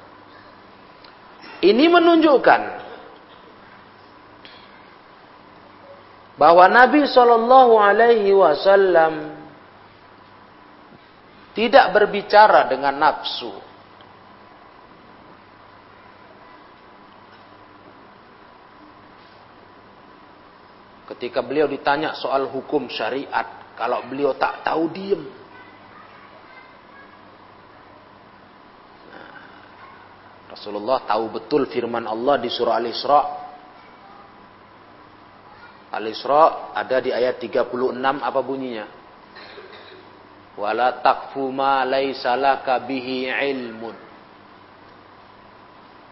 Ini 1.63 1.87
menunjukkan 1.87 2.63
bahwa 6.39 6.65
Nabi 6.67 7.07
Shallallahu 7.07 7.75
Alaihi 7.79 8.31
Wasallam 8.35 9.38
tidak 11.59 11.91
berbicara 11.91 12.71
dengan 12.71 12.95
nafsu, 12.95 13.51
Ketika 21.09 21.41
beliau 21.41 21.65
ditanya 21.65 22.13
soal 22.13 22.53
hukum 22.53 22.85
syariat, 22.93 23.73
kalau 23.73 24.05
beliau 24.07 24.37
tak 24.37 24.61
tahu 24.61 24.93
diem. 24.93 25.25
Nah, 29.09 29.33
Rasulullah 30.53 31.09
tahu 31.09 31.25
betul 31.33 31.65
firman 31.73 32.05
Allah 32.05 32.37
di 32.37 32.53
surah 32.53 32.77
Al-Isra. 32.77 33.21
Al-Isra 35.97 36.77
ada 36.77 37.01
di 37.01 37.09
ayat 37.09 37.41
36 37.41 37.73
apa 38.21 38.41
bunyinya? 38.45 38.98
Wala 40.59 40.99
takfu 40.99 41.55
ma 41.55 41.87
laisa 41.87 42.35
laka 42.35 42.83
bihi 42.83 43.31
ilmun. 43.31 43.95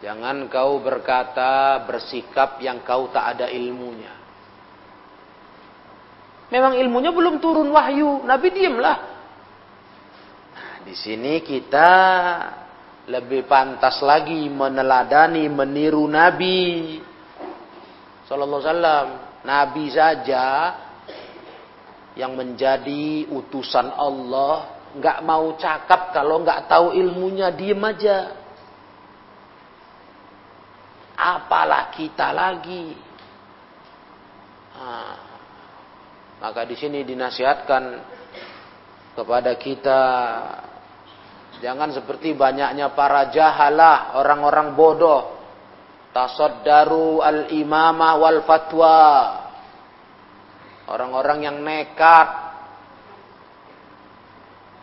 Jangan 0.07 0.47
kau 0.47 0.79
berkata, 0.79 1.83
bersikap 1.83 2.63
yang 2.63 2.87
kau 2.87 3.11
tak 3.11 3.35
ada 3.35 3.51
ilmunya. 3.51 4.15
Memang 6.47 6.79
ilmunya 6.79 7.11
belum 7.11 7.43
turun 7.43 7.67
wahyu. 7.75 8.23
Nabi 8.23 8.47
diamlah. 8.55 8.99
Nah, 10.55 10.75
di 10.87 10.95
sini 10.95 11.43
kita 11.43 11.91
lebih 13.11 13.51
pantas 13.51 13.99
lagi 13.99 14.47
meneladani, 14.47 15.51
meniru 15.51 16.07
Nabi 16.07 17.03
Sallallahu 18.31 18.63
Alaihi 18.63 18.71
Wasallam. 18.71 19.09
Nabi 19.43 19.85
saja 19.91 20.47
yang 22.16 22.33
menjadi 22.35 23.29
utusan 23.29 23.92
Allah 23.92 24.81
nggak 24.96 25.18
mau 25.22 25.52
cakap 25.61 26.16
kalau 26.16 26.40
nggak 26.40 26.66
tahu 26.66 26.96
ilmunya 26.96 27.52
diem 27.52 27.81
aja. 27.85 28.33
Apalah 31.16 31.92
kita 31.96 32.29
lagi. 32.33 32.92
Nah, 34.76 35.16
maka 36.44 36.68
di 36.68 36.76
sini 36.76 37.00
dinasihatkan 37.05 37.85
kepada 39.16 39.57
kita 39.57 40.00
Jangan 41.57 41.88
seperti 41.96 42.37
banyaknya 42.37 42.92
para 42.92 43.33
jahalah, 43.33 44.16
orang-orang 44.20 44.76
bodoh. 44.76 45.22
Tasaddaru 46.12 47.20
al-imamah 47.24 48.12
wal 48.20 48.40
fatwa. 48.44 49.00
Orang-orang 50.87 51.38
yang 51.51 51.59
nekat. 51.62 52.46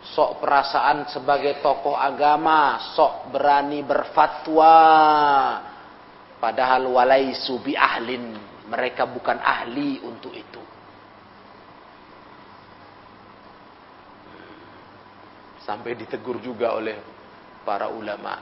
Sok 0.04 0.44
perasaan 0.44 1.08
sebagai 1.08 1.64
tokoh 1.64 1.96
agama. 1.96 2.92
Sok 2.92 3.32
berani 3.32 3.80
berfatwa. 3.80 4.76
Padahal 6.36 6.84
walaisu 6.92 7.56
bi 7.64 7.72
ahlin. 7.72 8.36
Mereka 8.68 9.08
bukan 9.08 9.40
ahli 9.40 10.04
untuk 10.04 10.32
itu. 10.36 10.62
Sampai 15.64 15.96
ditegur 15.96 16.44
juga 16.44 16.76
oleh 16.76 17.00
para 17.64 17.88
ulama. 17.88 18.36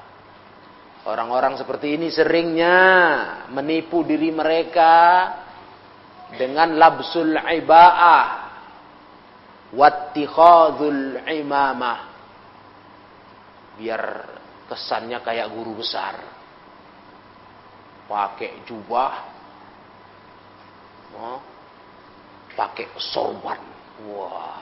Orang-orang 1.07 1.59
seperti 1.59 1.98
ini 1.98 2.11
seringnya 2.11 2.79
menipu 3.51 4.07
diri 4.07 4.31
mereka 4.35 4.94
dengan 6.37 6.77
labsul 6.81 7.37
iba'ah 7.37 8.42
wattikhadul 9.73 11.25
imamah. 11.27 12.01
Biar 13.81 14.03
kesannya 14.68 15.18
kayak 15.25 15.49
guru 15.53 15.81
besar. 15.81 16.21
Pakai 18.07 18.64
jubah. 18.68 19.12
Oh, 21.12 21.40
pakai 22.53 22.88
sorban. 23.01 23.61
Wah. 24.09 24.61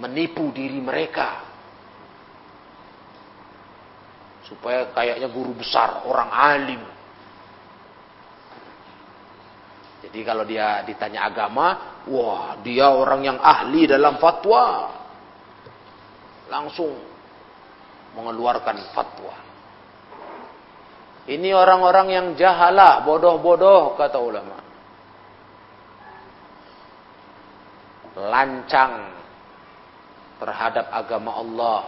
Menipu 0.00 0.52
diri 0.52 0.80
mereka. 0.80 1.40
Supaya 4.44 4.92
kayaknya 4.92 5.32
guru 5.32 5.56
besar, 5.56 6.04
orang 6.04 6.28
alim. 6.28 6.82
Jadi 10.04 10.20
kalau 10.20 10.44
dia 10.44 10.84
ditanya 10.84 11.24
agama, 11.24 11.66
wah 12.04 12.60
dia 12.60 12.92
orang 12.92 13.24
yang 13.24 13.38
ahli 13.40 13.88
dalam 13.88 14.20
fatwa. 14.20 14.92
Langsung 16.52 16.92
mengeluarkan 18.14 18.76
fatwa. 18.92 19.34
Ini 21.24 21.56
orang-orang 21.56 22.08
yang 22.12 22.26
jahalah, 22.36 23.00
bodoh-bodoh 23.00 23.96
kata 23.96 24.18
ulama. 24.20 24.60
Lancang 28.14 28.92
terhadap 30.36 30.92
agama 30.92 31.40
Allah. 31.40 31.80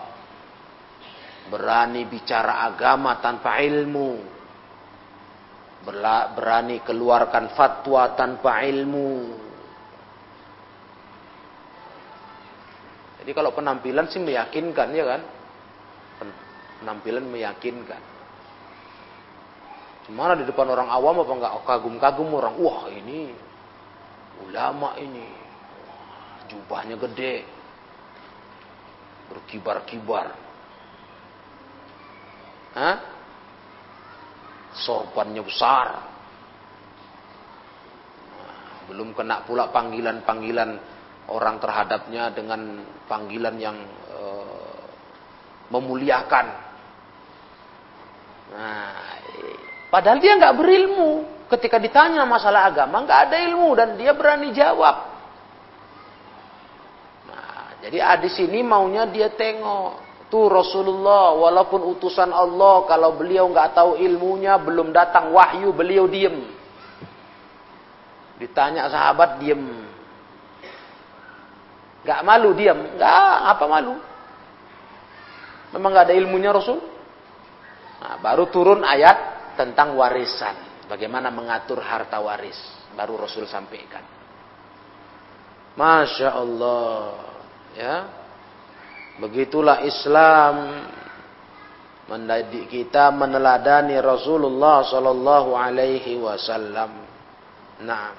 Berani 1.52 2.02
bicara 2.09 2.64
agama 2.64 3.20
tanpa 3.20 3.61
ilmu. 3.61 4.36
Berani 5.87 6.83
keluarkan 6.83 7.55
fatwa 7.55 8.18
tanpa 8.18 8.66
ilmu. 8.66 9.38
Jadi 13.22 13.31
kalau 13.31 13.55
penampilan 13.55 14.11
sih 14.11 14.18
meyakinkan 14.18 14.90
ya 14.90 15.05
kan? 15.07 15.22
Penampilan 16.83 17.22
meyakinkan. 17.31 18.03
Cuma 20.11 20.35
di 20.35 20.46
depan 20.46 20.66
orang 20.70 20.90
awam 20.90 21.22
apa 21.22 21.33
enggak 21.35 21.55
kagum-kagum 21.62 22.35
orang. 22.35 22.55
Wah 22.59 22.90
ini 22.90 23.31
ulama 24.42 24.99
ini. 24.99 25.27
Jubahnya 26.51 26.94
gede 26.99 27.42
berkibar-kibar. 29.31 30.35
Hah? 32.75 33.15
Sorbannya 34.77 35.43
besar. 35.43 35.89
belum 38.87 39.19
kena 39.19 39.43
pula 39.43 39.67
panggilan-panggilan 39.75 40.71
orang 41.27 41.59
terhadapnya 41.59 42.31
dengan 42.31 42.87
panggilan 43.11 43.59
yang 43.59 43.75
uh, 44.15 44.87
memuliakan. 45.75 46.47
Nah, 48.55 48.95
padahal 49.91 50.23
dia 50.23 50.39
nggak 50.39 50.55
berilmu. 50.55 51.11
Ketika 51.51 51.83
ditanya 51.83 52.23
masalah 52.23 52.71
agama, 52.71 53.03
nggak 53.03 53.21
ada 53.27 53.37
ilmu 53.51 53.75
dan 53.75 53.99
dia 53.99 54.15
berani 54.15 54.55
jawab. 54.55 55.17
Jadi 57.87 58.03
di 58.03 58.31
sini 58.35 58.67
maunya 58.67 59.07
dia 59.07 59.31
tengok. 59.31 60.06
Tuh 60.27 60.51
Rasulullah 60.51 61.39
walaupun 61.39 61.87
utusan 61.97 62.35
Allah 62.35 62.83
kalau 62.91 63.15
beliau 63.15 63.47
nggak 63.47 63.79
tahu 63.79 63.95
ilmunya 63.95 64.59
belum 64.59 64.91
datang 64.91 65.31
wahyu 65.31 65.71
beliau 65.71 66.11
diem. 66.11 66.51
Ditanya 68.37 68.91
sahabat 68.91 69.39
diem. 69.39 69.87
Gak 72.07 72.23
malu 72.23 72.55
diem. 72.55 72.99
Gak 72.99 73.35
apa 73.55 73.65
malu. 73.67 73.99
Memang 75.75 75.91
gak 75.91 76.11
ada 76.11 76.15
ilmunya 76.15 76.55
Rasul. 76.55 76.79
Nah, 77.97 78.21
baru 78.23 78.47
turun 78.53 78.87
ayat 78.87 79.51
tentang 79.59 79.99
warisan. 79.99 80.87
Bagaimana 80.87 81.35
mengatur 81.35 81.83
harta 81.83 82.23
waris. 82.23 82.59
Baru 82.95 83.19
Rasul 83.19 83.51
sampaikan. 83.51 84.05
Masya 85.75 86.31
Allah. 86.31 87.03
Ya. 87.75 87.97
Begitulah 89.16 89.81
Islam 89.88 90.55
mendidik 92.07 92.68
kita 92.68 93.09
meneladani 93.11 93.96
Rasulullah 93.98 94.85
sallallahu 94.85 95.57
alaihi 95.57 96.20
wasallam. 96.20 96.92
Nah. 97.83 98.12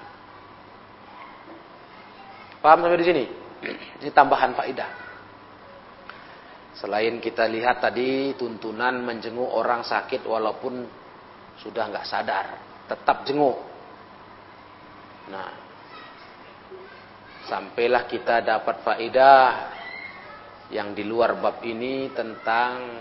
Paham 2.57 2.83
sampai 2.83 2.99
di 2.99 3.07
sini? 3.07 3.23
Ini 4.01 4.10
tambahan 4.12 4.57
faidah. 4.57 4.89
Selain 6.77 7.17
kita 7.21 7.45
lihat 7.49 7.81
tadi 7.81 8.38
tuntunan 8.38 9.01
menjenguk 9.01 9.49
orang 9.49 9.81
sakit 9.81 10.25
walaupun 10.25 10.86
sudah 11.57 11.89
nggak 11.89 12.05
sadar, 12.05 12.45
tetap 12.86 13.25
jenguk. 13.25 13.57
Nah, 15.33 15.49
sampailah 17.49 18.05
kita 18.05 18.45
dapat 18.45 18.86
faedah 18.86 19.77
yang 20.71 20.91
di 20.91 21.08
luar 21.08 21.39
bab 21.39 21.63
ini 21.63 22.12
tentang 22.12 22.99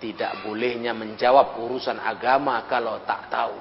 tidak 0.00 0.46
bolehnya 0.46 0.96
menjawab 0.96 1.60
urusan 1.60 1.98
agama 2.00 2.64
kalau 2.70 3.02
tak 3.04 3.28
tahu. 3.28 3.58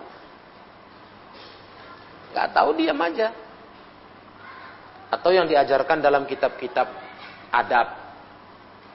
Gak 2.31 2.53
tahu 2.53 2.69
diam 2.77 2.99
aja. 3.01 3.33
Atau 5.09 5.33
yang 5.33 5.49
diajarkan 5.49 5.99
dalam 5.99 6.29
kitab-kitab 6.29 6.85
adab 7.49 7.87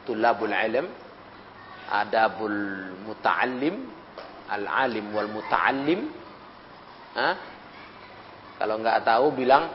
tulabul 0.07 0.55
ilm, 0.55 0.87
adabul 1.91 2.95
muta'allim, 3.03 3.77
al-alim 4.47 5.07
wal 5.11 5.29
muta'allim. 5.35 6.01
Kalau 8.55 8.75
nggak 8.79 9.03
tahu 9.03 9.35
bilang 9.35 9.67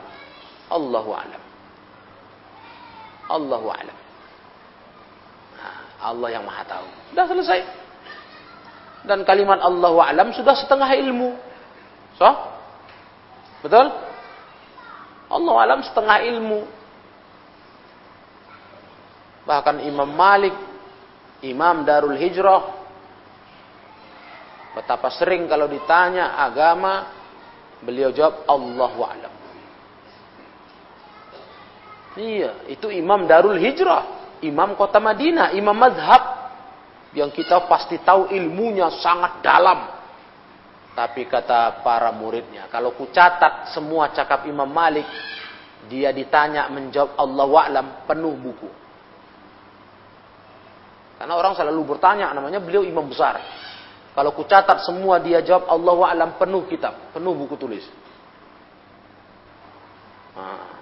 Allahu 0.72 1.10
alam. 1.12 1.49
Allahu 3.30 3.70
alam. 3.70 3.98
Allah 6.00 6.28
yang 6.32 6.44
maha 6.48 6.64
tahu. 6.64 6.88
Sudah 7.12 7.26
selesai. 7.28 7.60
Dan 9.04 9.24
kalimat 9.24 9.60
Allahu 9.60 10.00
alam 10.00 10.32
sudah 10.32 10.56
setengah 10.56 10.88
ilmu. 10.96 11.36
So? 12.16 12.28
Betul? 13.60 13.86
Allah 15.30 15.54
alam 15.60 15.80
setengah 15.84 16.18
ilmu. 16.26 16.60
Bahkan 19.44 19.76
Imam 19.84 20.08
Malik, 20.08 20.56
Imam 21.44 21.84
Darul 21.84 22.16
Hijrah, 22.16 22.64
betapa 24.76 25.08
sering 25.12 25.48
kalau 25.48 25.68
ditanya 25.68 26.36
agama, 26.40 27.08
beliau 27.80 28.12
jawab 28.12 28.44
Allahu 28.48 29.00
alam. 29.04 29.39
Iya, 32.18 32.66
itu 32.66 32.90
Imam 32.90 33.26
Darul 33.28 33.58
Hijrah. 33.58 34.18
imam 34.40 34.72
kota 34.72 34.96
Madinah, 34.96 35.52
imam 35.52 35.76
madhab 35.76 36.40
yang 37.12 37.28
kita 37.28 37.68
pasti 37.68 38.00
tahu 38.00 38.32
ilmunya 38.32 38.88
sangat 39.02 39.44
dalam. 39.44 40.00
Tapi 40.96 41.28
kata 41.28 41.84
para 41.86 42.10
muridnya, 42.10 42.66
kalau 42.72 42.96
ku 42.96 43.08
catat 43.12 43.70
semua 43.70 44.10
cakap 44.10 44.48
Imam 44.48 44.66
Malik, 44.66 45.06
dia 45.86 46.10
ditanya 46.10 46.66
menjawab 46.68 47.14
Allah 47.14 47.46
wa'lam 47.46 47.86
penuh 48.04 48.34
buku. 48.36 48.70
Karena 51.20 51.36
orang 51.36 51.52
selalu 51.52 51.94
bertanya, 51.94 52.32
namanya 52.32 52.58
beliau 52.64 52.80
imam 52.80 53.06
besar. 53.06 53.38
Kalau 54.16 54.34
ku 54.34 54.42
catat 54.48 54.82
semua 54.82 55.22
dia 55.22 55.44
jawab 55.44 55.70
Allah 55.70 55.94
wa'lam 55.94 56.30
penuh 56.36 56.66
kitab, 56.66 57.14
penuh 57.14 57.32
buku 57.38 57.54
tulis. 57.54 57.86
Nah, 60.34 60.79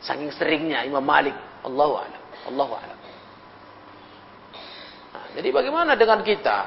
saking 0.00 0.32
seringnya 0.36 0.84
Imam 0.84 1.04
Malik, 1.04 1.36
Allah 1.64 1.88
wa'lam, 1.88 2.22
Allah 2.52 2.66
wa'lam. 2.66 2.98
Nah, 5.10 5.26
jadi 5.36 5.48
bagaimana 5.52 5.92
dengan 5.96 6.20
kita? 6.24 6.58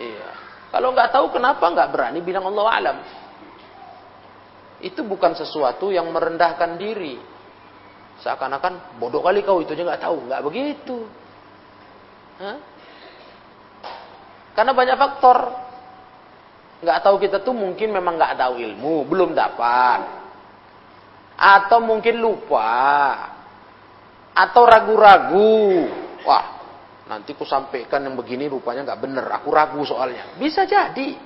Iya. 0.00 0.30
Kalau 0.70 0.94
nggak 0.94 1.10
tahu 1.10 1.26
kenapa 1.34 1.66
nggak 1.66 1.90
berani 1.90 2.20
bilang 2.22 2.46
Allah 2.46 2.66
alam. 2.70 2.98
Itu 4.80 5.04
bukan 5.04 5.36
sesuatu 5.36 5.92
yang 5.92 6.08
merendahkan 6.08 6.78
diri. 6.80 7.18
Seakan-akan 8.22 9.00
bodoh 9.00 9.20
kali 9.20 9.44
kau 9.44 9.60
itu 9.60 9.74
aja 9.76 9.82
nggak 9.82 10.02
tahu, 10.02 10.16
nggak 10.30 10.42
begitu. 10.46 11.04
Hah? 12.40 12.56
Karena 14.56 14.72
banyak 14.72 14.96
faktor. 14.96 15.38
Nggak 16.80 17.00
tahu 17.04 17.16
kita 17.20 17.44
tuh 17.44 17.52
mungkin 17.52 17.92
memang 17.92 18.16
nggak 18.16 18.40
tahu 18.40 18.56
ilmu, 18.56 19.04
belum 19.04 19.36
dapat. 19.36 20.19
Atau 21.40 21.80
mungkin 21.80 22.20
lupa. 22.20 22.68
Atau 24.36 24.68
ragu-ragu. 24.68 25.88
Wah, 26.28 26.60
Nanti 27.10 27.34
ku 27.34 27.42
sampaikan 27.42 28.06
yang 28.06 28.14
begini 28.14 28.46
rupanya 28.46 28.86
nggak 28.86 29.00
bener. 29.02 29.26
Aku 29.42 29.50
ragu 29.50 29.82
soalnya. 29.82 30.38
Bisa 30.38 30.62
jadi. 30.62 31.18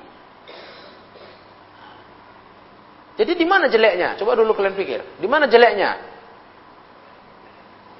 Jadi 3.20 3.33
di 3.37 3.44
mana 3.44 3.68
jeleknya? 3.68 4.16
Coba 4.16 4.33
dulu 4.33 4.57
kalian 4.57 4.72
pikir. 4.72 5.20
Di 5.20 5.29
mana 5.29 5.44
jeleknya? 5.44 6.00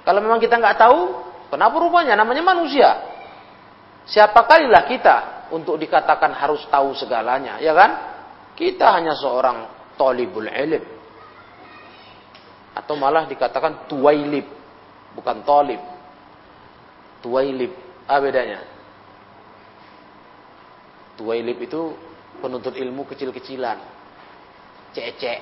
Kalau 0.00 0.20
memang 0.24 0.40
kita 0.40 0.57
nggak 0.57 0.81
tahu, 0.81 1.00
kenapa 1.53 1.77
rupanya? 1.77 2.16
Namanya 2.16 2.40
manusia. 2.40 2.88
Siapa 4.09 4.48
kalilah 4.48 4.88
kita 4.88 5.16
untuk 5.53 5.77
dikatakan 5.77 6.33
harus 6.33 6.64
tahu 6.72 6.96
segalanya, 6.96 7.61
ya 7.61 7.77
kan? 7.77 7.90
Kita 8.57 8.96
hanya 8.96 9.12
seorang 9.12 9.92
tolibul 10.00 10.48
ilim. 10.48 10.93
Atau 12.75 12.99
malah 12.99 13.31
dikatakan 13.31 13.87
tuwailib, 13.87 14.45
bukan 15.15 15.47
tolib. 15.47 15.79
Tuwailib. 17.23 17.71
Apa 18.05 18.21
bedanya? 18.21 18.61
Tuwailib 21.15 21.59
itu 21.63 21.95
penuntut 22.43 22.75
ilmu 22.75 23.07
kecil-kecilan. 23.07 23.79
Cecek. 24.91 25.41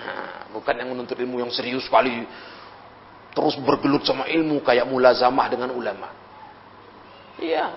Nah, 0.00 0.48
bukan 0.56 0.74
yang 0.80 0.88
menuntut 0.96 1.20
ilmu 1.20 1.44
yang 1.44 1.52
serius 1.52 1.84
sekali. 1.84 2.24
Terus 3.36 3.54
bergelut 3.60 4.02
sama 4.08 4.26
ilmu 4.26 4.64
kayak 4.64 4.88
mulazamah 4.88 5.46
dengan 5.52 5.70
ulama. 5.76 6.08
Iya. 7.38 7.70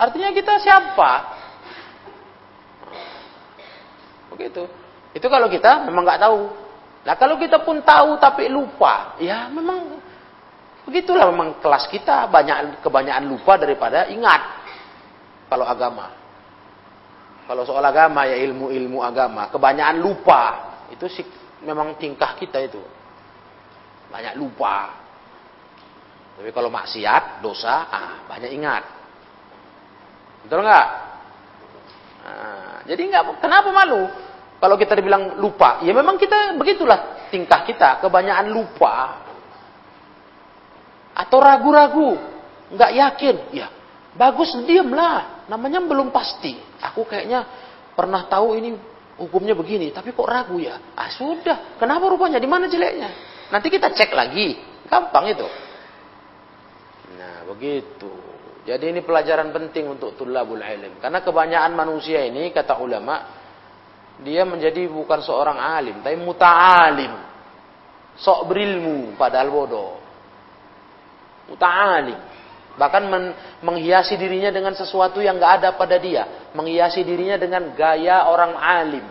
Artinya 0.00 0.32
kita 0.32 0.56
siapa? 0.62 1.10
Begitu. 4.32 4.64
Itu 5.16 5.26
kalau 5.26 5.50
kita 5.50 5.86
memang 5.86 6.06
nggak 6.06 6.22
tahu. 6.22 6.40
Nah 7.00 7.14
kalau 7.16 7.40
kita 7.40 7.64
pun 7.64 7.80
tahu 7.80 8.20
tapi 8.20 8.46
lupa, 8.46 9.16
ya 9.18 9.48
memang 9.48 10.00
Begitulah 10.90 11.30
memang 11.30 11.62
kelas 11.62 11.86
kita 11.86 12.26
banyak 12.26 12.82
kebanyakan 12.82 13.30
lupa 13.30 13.54
daripada 13.60 14.08
ingat. 14.08 14.42
Kalau 15.46 15.62
agama. 15.62 16.10
Kalau 17.46 17.62
soal 17.62 17.82
agama 17.86 18.26
ya 18.26 18.34
ilmu-ilmu 18.42 18.98
agama, 18.98 19.46
kebanyakan 19.54 20.02
lupa. 20.02 20.42
Itu 20.90 21.06
sih 21.06 21.22
memang 21.62 21.94
tingkah 21.94 22.34
kita 22.34 22.58
itu. 22.66 22.82
Banyak 24.10 24.34
lupa. 24.34 24.98
Tapi 26.34 26.50
kalau 26.50 26.74
maksiat, 26.74 27.38
dosa, 27.38 27.86
ah, 27.86 28.26
banyak 28.26 28.50
ingat. 28.50 28.82
Betul 30.42 30.66
nggak? 30.66 30.88
Nah, 32.24 32.76
jadi 32.88 33.02
nggak, 33.14 33.24
kenapa 33.38 33.68
malu? 33.70 34.08
Kalau 34.60 34.76
kita 34.76 34.92
dibilang 34.92 35.40
lupa, 35.40 35.80
ya 35.80 35.96
memang 35.96 36.20
kita 36.20 36.52
begitulah 36.60 37.28
tingkah 37.32 37.64
kita, 37.64 37.96
kebanyakan 38.04 38.52
lupa 38.52 39.24
atau 41.16 41.38
ragu-ragu, 41.40 42.16
nggak 42.68 42.92
yakin, 42.92 43.36
ya 43.56 43.68
bagus 44.14 44.52
diamlah. 44.68 45.48
Namanya 45.50 45.82
belum 45.82 46.14
pasti. 46.14 46.54
Aku 46.80 47.08
kayaknya 47.08 47.44
pernah 47.96 48.28
tahu 48.30 48.54
ini 48.60 48.76
hukumnya 49.18 49.56
begini, 49.56 49.90
tapi 49.90 50.14
kok 50.14 50.28
ragu 50.28 50.60
ya? 50.60 50.78
Ah 50.94 51.10
sudah, 51.10 51.76
kenapa 51.80 52.06
rupanya? 52.06 52.38
Di 52.38 52.48
mana 52.48 52.70
jeleknya? 52.70 53.10
Nanti 53.50 53.66
kita 53.66 53.90
cek 53.90 54.14
lagi, 54.14 54.60
gampang 54.86 55.24
itu. 55.34 55.48
Nah 57.18 57.48
begitu. 57.50 58.12
Jadi 58.60 58.92
ini 58.92 59.00
pelajaran 59.00 59.50
penting 59.50 59.88
untuk 59.88 60.14
tulabul 60.14 60.60
ilm. 60.60 61.00
Karena 61.00 61.24
kebanyakan 61.24 61.72
manusia 61.74 62.22
ini 62.22 62.52
kata 62.54 62.78
ulama, 62.78 63.39
dia 64.20 64.42
menjadi 64.44 64.90
bukan 64.90 65.22
seorang 65.22 65.56
alim, 65.56 66.02
tapi 66.02 66.18
muta'alim. 66.18 67.12
Sok 68.20 68.52
berilmu 68.52 69.16
padahal 69.16 69.48
bodoh 69.48 70.00
muta'ali. 71.50 72.14
Bahkan 72.78 73.02
men 73.10 73.24
menghiasi 73.66 74.14
dirinya 74.14 74.54
dengan 74.54 74.72
sesuatu 74.78 75.18
yang 75.18 75.36
nggak 75.36 75.54
ada 75.60 75.68
pada 75.74 75.98
dia. 75.98 76.54
Menghiasi 76.54 77.02
dirinya 77.02 77.36
dengan 77.36 77.74
gaya 77.74 78.30
orang 78.30 78.54
alim. 78.54 79.04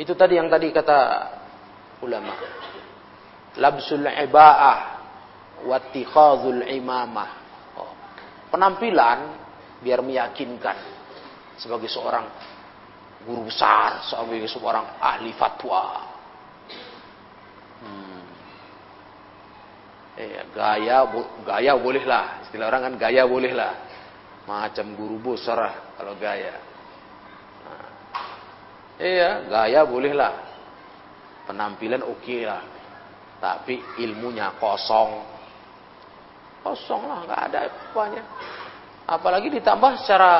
Itu 0.00 0.16
tadi 0.16 0.40
yang 0.40 0.48
tadi 0.48 0.72
kata 0.72 0.98
ulama. 2.00 2.32
Labsul 3.60 4.08
iba'ah 4.08 4.78
wattikhadhul 5.68 6.64
imamah. 6.64 7.30
Oh. 7.76 7.92
Penampilan 8.48 9.18
biar 9.84 10.00
meyakinkan 10.00 10.76
sebagai 11.60 11.92
seorang 11.92 12.24
guru 13.24 13.48
besar, 13.48 14.00
sebagai 14.08 14.48
seorang 14.48 14.96
ahli 15.00 15.32
fatwa. 15.36 16.08
Hmm. 17.80 18.24
Eh, 20.20 20.44
gaya 20.52 21.04
gaya 21.44 21.72
boleh 21.76 22.04
lah. 22.04 22.44
Istilah 22.44 22.68
orang 22.68 22.92
kan 22.92 22.94
gaya 23.00 23.24
boleh 23.24 23.52
lah. 23.56 23.72
Macam 24.44 24.92
guru 24.96 25.20
besar 25.20 25.94
kalau 25.96 26.16
gaya. 26.16 26.56
Nah. 27.64 27.88
Iya, 29.00 29.30
gaya 29.48 29.80
boleh 29.84 30.12
lah. 30.12 30.34
Penampilan 31.48 32.04
oke 32.04 32.20
okay 32.20 32.44
lah. 32.44 32.62
Tapi 33.40 33.80
ilmunya 34.04 34.52
kosong. 34.60 35.24
Kosong 36.60 37.08
lah, 37.08 37.24
nggak 37.24 37.42
ada 37.48 37.58
apanya. 37.72 38.24
Apalagi 39.08 39.48
ditambah 39.48 40.04
secara 40.04 40.32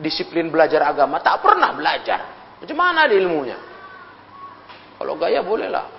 disiplin 0.00 0.48
belajar 0.48 0.84
agama, 0.84 1.20
tak 1.20 1.40
pernah 1.40 1.72
belajar. 1.72 2.20
Macam 2.60 2.76
mana 2.76 3.08
ilmunya? 3.08 3.58
Kalau 4.96 5.14
gaya 5.20 5.44
boleh 5.44 5.68
lah 5.68 5.96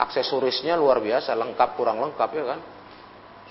aksesorisnya 0.00 0.80
luar 0.80 1.04
biasa, 1.04 1.36
lengkap 1.36 1.76
kurang 1.76 2.00
lengkap 2.00 2.30
ya 2.32 2.44
kan. 2.56 2.60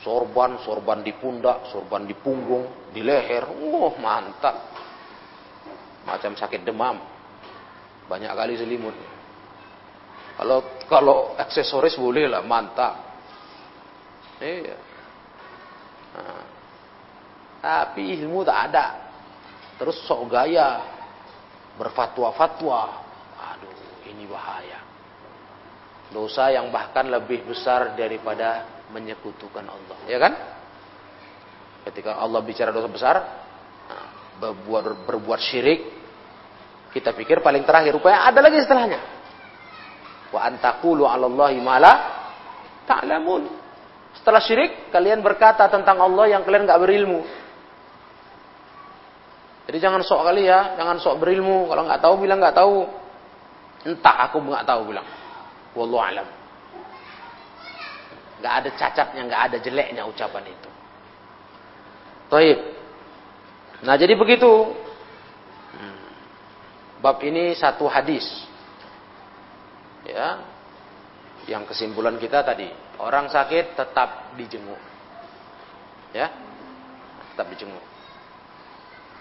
Sorban, 0.02 0.58
sorban 0.63 1.04
di 1.06 1.13
pundak, 1.13 1.69
sorban 1.69 2.08
di 2.08 2.15
punggung, 2.17 2.89
di 2.89 3.04
leher. 3.04 3.45
Wah, 3.45 3.93
mantap. 3.99 4.56
Macam 6.08 6.34
sakit 6.34 6.65
demam. 6.65 6.97
Banyak 8.08 8.32
kali 8.32 8.58
selimut. 8.58 8.95
Kalau 10.39 10.63
kalau 10.88 11.17
aksesoris 11.36 11.99
boleh 11.99 12.32
lah, 12.32 12.41
mantap. 12.41 12.95
Iya. 14.39 14.78
Nah. 16.15 16.49
Tapi 17.60 18.15
ilmu 18.24 18.43
tak 18.48 18.60
ada. 18.72 18.86
Terus 19.80 19.95
sok 20.08 20.32
gaya 20.32 20.80
berfatwa-fatwa. 21.80 22.82
Aduh, 23.56 23.72
ini 24.12 24.28
bahaya. 24.28 24.80
Dosa 26.12 26.52
yang 26.52 26.67
bahkan 26.74 27.08
lebih 27.08 27.48
besar 27.48 27.95
daripada 27.95 28.67
menyekutukan 28.91 29.63
Allah. 29.63 29.98
Ya 30.10 30.17
kan? 30.19 30.34
Ketika 31.88 32.19
Allah 32.19 32.43
bicara 32.43 32.76
dosa 32.76 32.89
besar, 32.91 33.15
nah, 33.88 34.08
berbuat, 34.41 35.08
berbuat 35.08 35.39
syirik, 35.39 35.80
kita 36.91 37.13
pikir 37.13 37.39
paling 37.39 37.63
terakhir. 37.63 37.95
Rupanya 37.95 38.28
ada 38.28 38.39
lagi 38.41 38.60
setelahnya. 38.60 39.00
Wa 40.34 40.50
antakulu 40.50 41.06
alallahi 41.06 41.62
mala 41.62 41.93
ta'lamun. 42.89 43.43
Setelah 44.17 44.41
syirik, 44.41 44.89
kalian 44.89 45.22
berkata 45.22 45.69
tentang 45.69 46.02
Allah 46.02 46.34
yang 46.34 46.41
kalian 46.41 46.65
nggak 46.65 46.82
berilmu. 46.82 47.22
Jadi 49.70 49.86
jangan 49.86 50.02
sok 50.02 50.26
kali 50.26 50.50
ya, 50.50 50.74
jangan 50.82 50.98
sok 50.98 51.22
berilmu. 51.22 51.70
Kalau 51.70 51.86
nggak 51.86 52.02
tahu 52.02 52.26
bilang 52.26 52.42
nggak 52.42 52.58
tahu. 52.58 52.90
Entah 53.86 54.26
aku 54.26 54.42
nggak 54.42 54.66
tahu 54.66 54.90
bilang. 54.90 55.06
Wallahu 55.78 56.02
alam. 56.02 56.28
nggak 58.42 58.54
ada 58.66 58.70
cacatnya, 58.74 59.22
nggak 59.30 59.42
ada 59.46 59.58
jeleknya 59.62 60.10
ucapan 60.10 60.50
itu. 60.50 60.70
Taib. 62.34 62.60
Nah 63.86 63.94
jadi 63.94 64.18
begitu. 64.18 64.74
Hmm. 65.78 66.02
Bab 67.06 67.22
ini 67.22 67.54
satu 67.54 67.86
hadis. 67.86 68.26
Ya. 70.02 70.42
Yang 71.46 71.78
kesimpulan 71.78 72.18
kita 72.18 72.42
tadi, 72.42 72.74
orang 72.98 73.30
sakit 73.30 73.78
tetap 73.78 74.34
dijenguk. 74.34 74.82
Ya. 76.18 76.34
Tetap 77.38 77.54
dijenguk. 77.54 77.88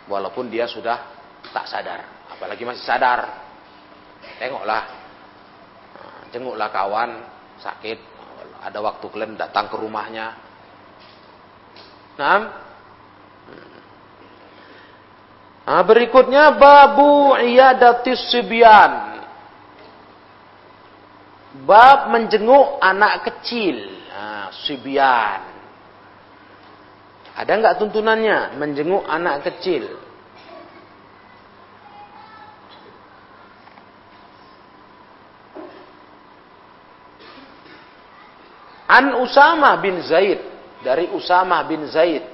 Walaupun 0.09 0.49
dia 0.49 0.65
sudah 0.65 1.05
tak 1.53 1.69
sadar, 1.69 2.29
apalagi 2.33 2.65
masih 2.65 2.83
sadar. 2.83 3.45
Tengoklah. 4.41 4.85
Nah, 5.95 6.21
jenguklah 6.33 6.69
kawan 6.73 7.11
sakit, 7.61 7.99
ada 8.65 8.79
waktu 8.81 9.05
kalian 9.05 9.37
datang 9.37 9.69
ke 9.69 9.77
rumahnya. 9.77 10.35
Nah, 12.19 12.69
Nah, 15.69 15.85
berikutnya 15.85 16.57
babu 16.57 17.37
iyadatis 17.37 18.33
sibyan. 18.33 19.21
Bab 21.69 22.09
menjenguk 22.09 22.81
anak 22.81 23.29
kecil. 23.29 23.77
Nah, 24.09 24.49
sibyan. 24.65 25.58
Ada 27.39 27.55
nggak 27.55 27.77
tuntunannya 27.79 28.59
menjenguk 28.59 29.07
anak 29.07 29.47
kecil? 29.47 29.87
An 38.91 39.23
Usama 39.23 39.79
bin 39.79 40.03
Zaid 40.03 40.43
dari 40.83 41.07
Usama 41.15 41.63
bin 41.63 41.87
Zaid 41.87 42.25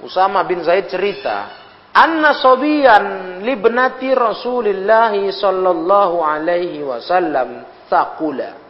Usama 0.00 0.40
bin 0.48 0.64
Zaid 0.64 0.88
cerita, 0.88 1.52
anna 1.92 2.32
sobiyan 2.32 3.04
libnati 3.44 4.08
Rasulullah 4.16 5.12
sallallahu 5.12 6.24
alaihi 6.24 6.80
wasallam 6.80 7.68
taqula. 7.92 8.69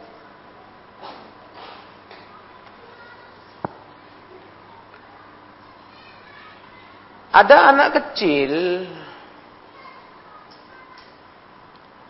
Ada 7.31 7.57
anak 7.71 7.89
kecil, 7.95 8.83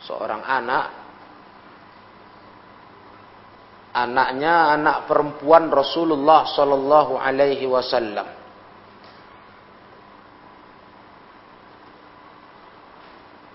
seorang 0.01 0.41
anak, 0.41 0.86
anaknya 3.93 4.73
anak 4.73 4.97
perempuan 5.05 5.69
Rasulullah 5.69 6.49
Sallallahu 6.49 7.21
Alaihi 7.21 7.69
Wasallam. 7.69 8.41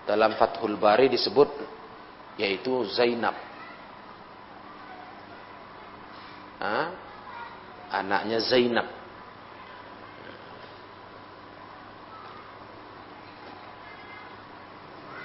dalam 0.07 0.39
Fathul 0.39 0.79
Bari 0.79 1.11
disebut 1.11 1.51
yaitu 2.39 2.87
Zainab. 2.95 3.35
Ha? 6.63 6.79
Anaknya 7.91 8.39
Zainab. 8.41 8.87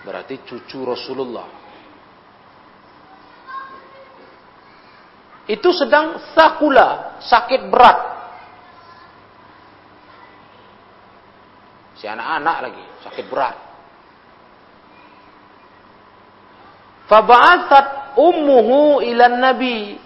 Berarti 0.02 0.42
cucu 0.42 0.82
Rasulullah. 0.82 1.62
Itu 5.46 5.70
sedang 5.74 6.22
sakula, 6.34 7.20
sakit 7.22 7.62
berat. 7.70 8.00
Si 12.02 12.10
anak-anak 12.10 12.58
lagi, 12.66 12.86
sakit 13.06 13.26
berat. 13.30 13.58
Faba'atat 17.06 18.16
ummuhu 18.18 19.06
ilan 19.06 19.38
nabi. 19.38 20.00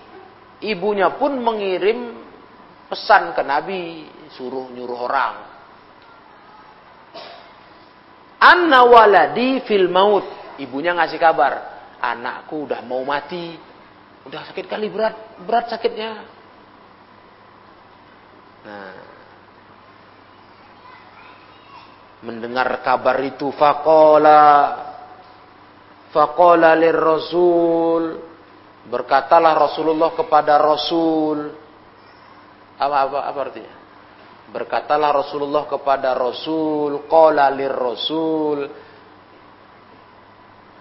Ibunya 0.66 1.14
pun 1.16 1.40
mengirim 1.40 2.20
pesan 2.90 3.38
ke 3.38 3.44
nabi, 3.46 4.10
suruh 4.34 4.72
nyuruh 4.74 5.00
orang. 5.06 5.55
Anna 8.40 8.84
waladi 8.86 9.64
fil 9.68 9.88
maut. 9.88 10.26
Ibunya 10.56 10.96
ngasih 10.96 11.20
kabar, 11.20 11.54
anakku 12.00 12.68
udah 12.68 12.80
mau 12.88 13.04
mati. 13.04 13.56
Udah 14.26 14.48
sakit 14.48 14.66
kali 14.66 14.88
berat, 14.88 15.14
berat 15.44 15.70
sakitnya. 15.70 16.12
Nah, 18.66 18.96
mendengar 22.26 22.82
kabar 22.82 23.22
itu 23.22 23.54
fakola 23.54 24.86
Faqala 26.16 26.80
Rasul 26.96 28.24
berkatalah 28.88 29.52
Rasulullah 29.68 30.16
kepada 30.16 30.56
Rasul 30.56 31.52
apa 32.80 32.96
apa 33.04 33.20
apa 33.28 33.40
artinya? 33.44 33.76
Berkatalah 34.56 35.12
Rasulullah 35.12 35.68
kepada 35.68 36.16
Rasul, 36.16 37.12
qala 37.12 37.52
Rasul 37.52 38.64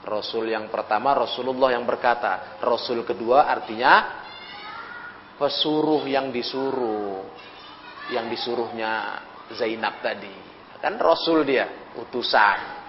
Rasul 0.05 0.53
yang 0.53 0.71
pertama 0.71 1.17
Rasulullah 1.17 1.75
yang 1.75 1.83
berkata, 1.83 2.61
Rasul 2.63 3.03
kedua 3.03 3.51
artinya 3.51 4.23
pesuruh 5.35 6.07
yang 6.07 6.31
disuruh. 6.31 7.27
Yang 8.15 8.37
disuruhnya 8.39 9.19
Zainab 9.59 9.99
tadi. 10.05 10.31
Kan 10.79 11.01
Rasul 11.01 11.43
dia, 11.49 11.91
utusan 11.97 12.85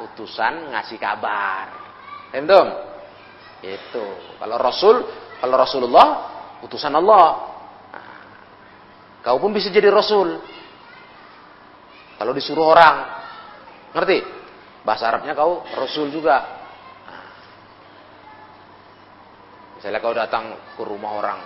utusan 0.00 0.72
ngasih 0.72 0.98
kabar. 1.00 1.66
Paham 2.32 2.68
Itu. 3.64 4.04
Kalau 4.36 4.56
Rasul, 4.60 4.96
kalau 5.40 5.56
Rasulullah 5.56 6.08
utusan 6.60 6.92
Allah. 6.92 7.55
Kau 9.26 9.42
pun 9.42 9.50
bisa 9.50 9.74
jadi 9.74 9.90
Rasul. 9.90 10.38
Kalau 12.14 12.30
disuruh 12.30 12.62
orang. 12.62 12.96
Ngerti? 13.90 14.22
Bahasa 14.86 15.10
Arabnya 15.10 15.34
kau 15.34 15.66
Rasul 15.74 16.14
juga. 16.14 16.46
Nah, 17.10 17.26
misalnya 19.74 19.98
kau 19.98 20.14
datang 20.14 20.54
ke 20.78 20.82
rumah 20.86 21.10
orang, 21.18 21.38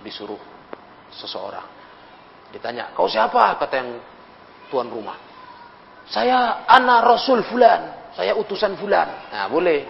disuruh 0.00 0.40
seseorang. 1.12 1.68
Ditanya, 2.48 2.96
kau 2.96 3.12
siapa? 3.12 3.60
Kata 3.60 3.74
yang 3.76 4.00
tuan 4.72 4.88
rumah. 4.88 5.20
Saya 6.08 6.64
anak 6.64 7.04
Rasul 7.04 7.44
fulan, 7.44 8.08
saya 8.16 8.32
utusan 8.40 8.72
fulan. 8.80 9.28
Nah, 9.36 9.52
boleh. 9.52 9.84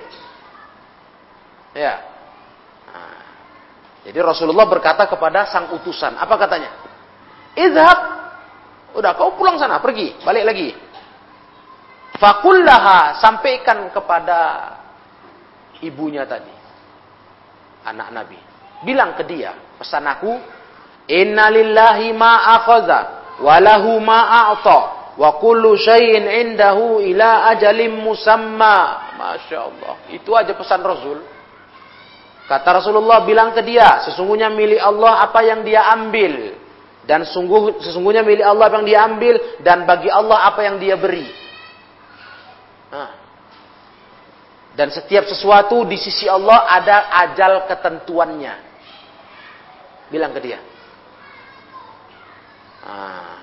Ya. 1.70 1.94
Nah, 2.90 3.20
jadi 4.10 4.18
Rasulullah 4.26 4.66
berkata 4.66 5.06
kepada 5.06 5.46
sang 5.46 5.70
utusan, 5.70 6.18
apa 6.18 6.34
katanya? 6.34 6.85
Izhab. 7.56 7.98
Udah 8.96 9.12
kau 9.16 9.36
pulang 9.36 9.56
sana, 9.56 9.80
pergi, 9.80 10.12
balik 10.24 10.44
lagi. 10.44 10.68
Fakullaha, 12.16 13.20
sampaikan 13.20 13.92
kepada 13.92 14.38
ibunya 15.84 16.24
tadi. 16.24 16.52
Anak 17.84 18.08
Nabi. 18.12 18.40
Bilang 18.84 19.16
ke 19.16 19.24
dia, 19.24 19.52
pesan 19.76 20.04
aku, 20.08 20.32
Innalillahi 21.06 22.10
ma 22.16 22.64
walahu 23.38 24.02
ma 24.02 24.48
a'ta 24.50 24.96
Wa 25.16 25.40
kullu 25.40 25.80
syai'in 25.80 26.28
indahu 26.28 27.00
ila 27.00 27.48
ajalim 27.56 28.04
musamma. 28.04 29.08
Masya 29.16 29.58
Allah. 29.64 29.94
Itu 30.12 30.36
aja 30.36 30.52
pesan 30.52 30.84
Rasul. 30.84 31.24
Kata 32.46 32.78
Rasulullah 32.78 33.24
bilang 33.24 33.50
ke 33.56 33.64
dia, 33.64 34.06
sesungguhnya 34.06 34.52
milik 34.52 34.78
Allah 34.78 35.24
apa 35.24 35.40
yang 35.42 35.64
dia 35.64 35.88
ambil. 35.88 36.54
Dan 37.06 37.22
sungguh, 37.22 37.78
sesungguhnya 37.78 38.26
milik 38.26 38.42
Allah 38.42 38.66
yang 38.74 38.84
dia 38.84 38.98
ambil. 39.06 39.34
Dan 39.62 39.86
bagi 39.86 40.10
Allah 40.10 40.50
apa 40.50 40.60
yang 40.66 40.76
dia 40.82 40.98
beri. 40.98 41.26
Nah. 42.90 43.12
Dan 44.76 44.92
setiap 44.92 45.24
sesuatu 45.24 45.88
di 45.88 45.96
sisi 45.96 46.28
Allah 46.28 46.66
ada 46.68 47.08
ajal 47.26 47.64
ketentuannya. 47.70 48.54
Bilang 50.12 50.36
ke 50.36 50.40
dia. 50.44 50.60
Nah 52.84 53.36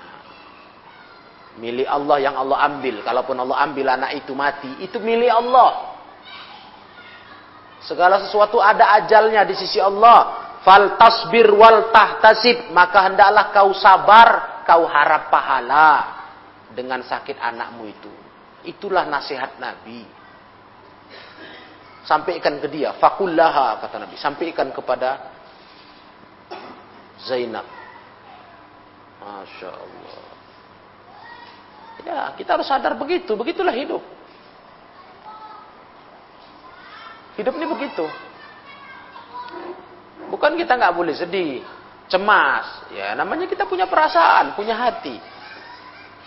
milik 1.58 1.86
Allah 1.86 2.18
yang 2.22 2.36
Allah 2.38 2.66
ambil. 2.70 3.02
Kalaupun 3.06 3.36
Allah 3.38 3.58
ambil 3.66 3.86
anak 3.94 4.18
itu 4.18 4.34
mati, 4.34 4.70
itu 4.82 4.98
milik 4.98 5.30
Allah. 5.30 5.94
Segala 7.84 8.24
sesuatu 8.24 8.64
ada 8.64 8.96
ajalnya 9.04 9.44
di 9.44 9.54
sisi 9.54 9.78
Allah. 9.78 10.53
Fal 10.64 10.96
tasbir 10.96 11.52
wal 11.52 11.92
tahtasib. 11.92 12.72
Maka 12.72 13.12
hendaklah 13.12 13.52
kau 13.52 13.72
sabar, 13.76 14.64
kau 14.64 14.88
harap 14.88 15.28
pahala 15.28 15.88
dengan 16.72 17.04
sakit 17.04 17.38
anakmu 17.38 17.84
itu. 17.88 18.12
Itulah 18.64 19.04
nasihat 19.06 19.60
Nabi. 19.60 20.08
Sampaikan 22.04 22.60
ke 22.60 22.68
dia. 22.68 22.96
Fakullaha, 23.00 23.80
kata 23.84 23.96
Nabi. 24.08 24.16
Sampaikan 24.20 24.72
kepada 24.72 25.32
Zainab. 27.24 27.68
Masya 29.24 29.72
Allah. 29.72 30.24
Ya, 32.04 32.20
kita 32.36 32.60
harus 32.60 32.68
sadar 32.68 33.00
begitu. 33.00 33.32
Begitulah 33.40 33.72
hidup. 33.72 34.04
Hidup 37.40 37.56
ini 37.56 37.66
begitu. 37.72 38.06
Bukan 40.34 40.58
kita 40.58 40.74
nggak 40.82 40.98
boleh 40.98 41.14
sedih, 41.14 41.62
cemas. 42.10 42.90
Ya, 42.90 43.14
namanya 43.14 43.46
kita 43.46 43.70
punya 43.70 43.86
perasaan, 43.86 44.58
punya 44.58 44.74
hati. 44.74 45.14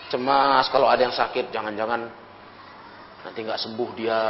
Cemas 0.07 0.71
kalau 0.71 0.87
ada 0.87 1.03
yang 1.03 1.11
sakit, 1.11 1.51
jangan-jangan 1.51 2.07
nanti 3.27 3.39
nggak 3.43 3.59
sembuh 3.59 3.89
dia. 3.99 4.21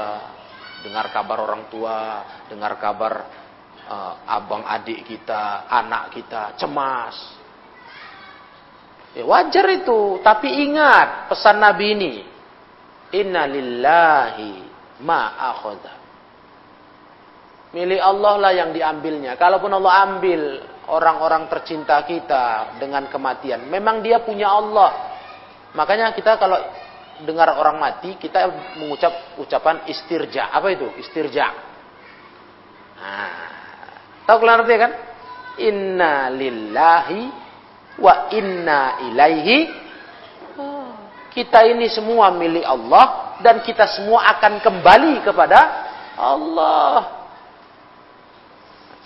Dengar 0.81 1.13
kabar 1.13 1.45
orang 1.45 1.69
tua, 1.69 2.25
dengar 2.49 2.77
kabar 2.81 3.13
uh, 3.85 4.13
abang 4.25 4.65
adik 4.65 5.05
kita, 5.05 5.69
anak 5.69 6.09
kita, 6.09 6.57
cemas. 6.57 7.37
Ya, 9.13 9.25
wajar 9.29 9.65
itu, 9.73 10.17
tapi 10.25 10.65
ingat 10.65 11.29
pesan 11.29 11.61
Nabi 11.61 11.85
ini. 11.93 12.13
Inna 13.13 13.45
lillahi 13.45 14.53
ma 15.05 15.37
Milik 17.77 18.01
Allah 18.01 18.33
lah 18.41 18.51
yang 18.57 18.73
diambilnya. 18.73 19.37
Kalaupun 19.37 19.69
Allah 19.69 20.09
ambil 20.09 20.65
orang-orang 20.89 21.45
tercinta 21.45 22.01
kita 22.09 22.73
dengan 22.81 23.05
kematian, 23.05 23.69
memang 23.69 24.01
dia 24.01 24.17
punya 24.25 24.49
Allah. 24.49 25.13
Makanya 25.77 26.09
kita 26.17 26.41
kalau 26.41 26.57
dengar 27.21 27.53
orang 27.53 27.77
mati, 27.77 28.17
kita 28.17 28.49
mengucap 28.81 29.37
ucapan 29.37 29.85
istirja. 29.85 30.49
Apa 30.49 30.73
itu? 30.73 30.89
Istirja. 30.97 31.45
Nah, 32.97 33.45
tahu 34.25 34.41
kalian 34.41 34.65
artinya 34.65 34.81
kan? 34.81 34.93
Inna 35.61 36.13
lillahi 36.33 37.21
wa 38.01 38.33
inna 38.33 39.05
ilaihi. 39.05 39.57
Kita 41.29 41.61
ini 41.61 41.85
semua 41.93 42.33
milik 42.33 42.65
Allah 42.65 43.37
dan 43.45 43.61
kita 43.61 43.85
semua 43.85 44.25
akan 44.33 44.65
kembali 44.65 45.21
kepada 45.21 45.59
Allah. 46.17 47.26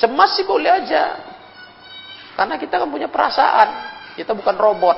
Cemas 0.01 0.33
sih 0.33 0.41
boleh 0.49 0.81
aja. 0.81 1.13
Karena 2.33 2.57
kita 2.57 2.81
kan 2.81 2.89
punya 2.89 3.05
perasaan. 3.05 3.69
Kita 4.17 4.33
bukan 4.33 4.57
robot. 4.57 4.97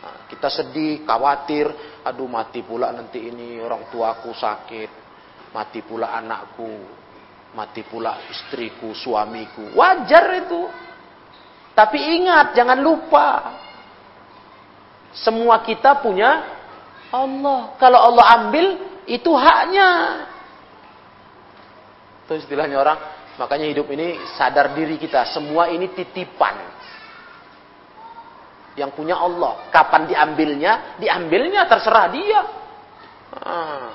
Nah, 0.00 0.16
kita 0.32 0.48
sedih, 0.48 1.04
khawatir. 1.04 1.68
Aduh 2.00 2.24
mati 2.24 2.64
pula 2.64 2.96
nanti 2.96 3.28
ini 3.28 3.60
orang 3.60 3.92
tuaku 3.92 4.32
sakit. 4.32 4.90
Mati 5.52 5.84
pula 5.84 6.16
anakku. 6.16 6.80
Mati 7.52 7.84
pula 7.84 8.24
istriku, 8.32 8.96
suamiku. 8.96 9.76
Wajar 9.76 10.40
itu. 10.40 10.64
Tapi 11.76 11.98
ingat, 12.18 12.56
jangan 12.56 12.80
lupa. 12.80 13.28
Semua 15.12 15.60
kita 15.60 16.00
punya 16.00 16.40
Allah. 17.12 17.76
Kalau 17.76 18.00
Allah 18.00 18.26
ambil, 18.40 18.66
itu 19.06 19.28
haknya. 19.28 19.90
Itu 22.24 22.40
istilahnya 22.40 22.80
orang. 22.80 22.98
Makanya 23.36 23.66
hidup 23.68 23.90
ini 23.92 24.16
sadar 24.40 24.72
diri 24.72 24.96
kita. 24.96 25.28
Semua 25.28 25.68
ini 25.68 25.92
titipan. 25.92 26.56
Yang 28.74 28.90
punya 28.96 29.20
Allah. 29.20 29.68
Kapan 29.68 30.08
diambilnya? 30.08 30.98
Diambilnya 30.98 31.68
terserah 31.68 32.06
dia. 32.10 32.40
Ah. 33.44 33.92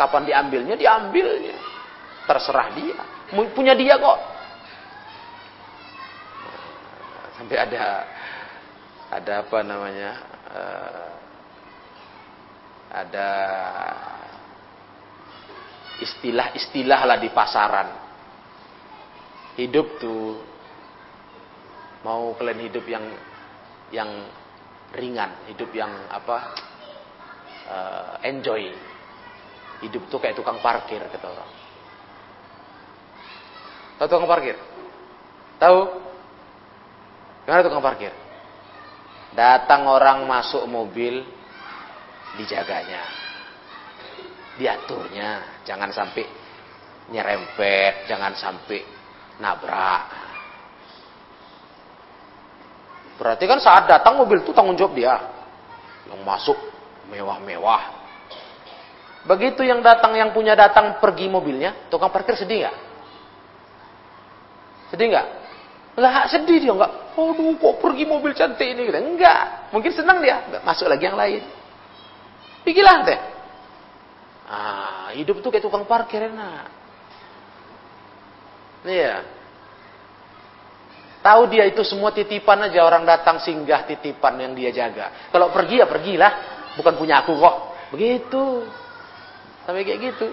Kapan 0.00 0.24
diambilnya? 0.24 0.74
Diambilnya. 0.78 1.56
Terserah 2.24 2.68
dia. 2.72 2.98
Punya 3.52 3.76
dia 3.76 4.00
kok. 4.00 4.18
Sampai 7.38 7.56
ada 7.60 7.84
ada 9.14 9.32
apa 9.46 9.58
namanya? 9.62 10.10
Uh, 10.48 11.10
ada 12.88 13.30
istilah-istilah 15.98 17.00
lah 17.04 17.18
di 17.18 17.28
pasaran. 17.34 17.88
Hidup 19.58 19.98
tuh 19.98 20.38
mau 22.06 22.30
kalian 22.38 22.70
hidup 22.70 22.86
yang 22.86 23.04
yang 23.90 24.10
ringan, 24.94 25.50
hidup 25.50 25.70
yang 25.74 25.90
apa? 26.08 26.36
Uh, 27.68 28.12
enjoy. 28.24 28.70
Hidup 29.82 30.06
tuh 30.10 30.18
kayak 30.18 30.38
tukang 30.38 30.62
parkir 30.62 31.02
kata 31.02 31.26
orang. 31.26 31.50
Tahu 33.98 34.06
tukang 34.06 34.30
parkir? 34.30 34.56
Tahu? 35.58 35.78
Gimana 37.46 37.66
tukang 37.66 37.82
parkir? 37.82 38.14
Datang 39.34 39.86
orang 39.86 40.26
masuk 40.26 40.66
mobil, 40.66 41.22
dijaganya 42.38 43.27
diaturnya. 44.58 45.62
Jangan 45.62 45.94
sampai 45.94 46.24
nyerempet, 47.08 48.10
jangan 48.10 48.34
sampai 48.34 48.82
nabrak. 49.38 50.04
Berarti 53.18 53.44
kan 53.50 53.58
saat 53.58 53.90
datang 53.90 54.18
mobil 54.18 54.42
itu 54.42 54.50
tanggung 54.54 54.78
jawab 54.78 54.94
dia. 54.94 55.14
Yang 56.10 56.20
masuk 56.22 56.58
mewah-mewah. 57.10 57.98
Begitu 59.26 59.66
yang 59.66 59.82
datang 59.82 60.14
yang 60.14 60.30
punya 60.30 60.54
datang 60.54 61.02
pergi 61.02 61.26
mobilnya, 61.26 61.90
tukang 61.90 62.08
parkir 62.08 62.38
sedih 62.38 62.64
nggak? 62.64 62.76
Sedih 64.94 65.06
nggak? 65.10 65.26
Lah 65.98 66.30
sedih 66.30 66.62
dia 66.62 66.72
nggak? 66.72 67.18
Aduh 67.18 67.58
kok 67.58 67.74
pergi 67.82 68.06
mobil 68.06 68.30
cantik 68.38 68.70
ini? 68.70 68.86
Enggak. 68.86 69.68
Mungkin 69.74 69.90
senang 69.90 70.22
dia. 70.22 70.62
Masuk 70.62 70.86
lagi 70.86 71.10
yang 71.10 71.18
lain. 71.18 71.42
Pikilah 72.62 73.02
deh. 73.02 73.20
Ah, 74.48 75.12
hidup 75.12 75.44
tuh 75.44 75.52
kayak 75.52 75.60
tukang 75.60 75.84
parkir 75.84 76.24
enak. 76.24 76.72
Iya. 78.88 79.20
Tahu 81.20 81.52
dia 81.52 81.68
itu 81.68 81.84
semua 81.84 82.08
titipan 82.14 82.64
aja 82.64 82.80
orang 82.80 83.04
datang 83.04 83.36
singgah 83.44 83.84
titipan 83.84 84.40
yang 84.40 84.56
dia 84.56 84.72
jaga. 84.72 85.28
Kalau 85.28 85.52
pergi 85.52 85.84
ya 85.84 85.86
pergilah, 85.90 86.32
bukan 86.80 86.94
punya 86.96 87.20
aku 87.20 87.36
kok. 87.36 87.56
Begitu. 87.92 88.64
Sampai 89.68 89.84
kayak 89.84 90.00
gitu. 90.16 90.32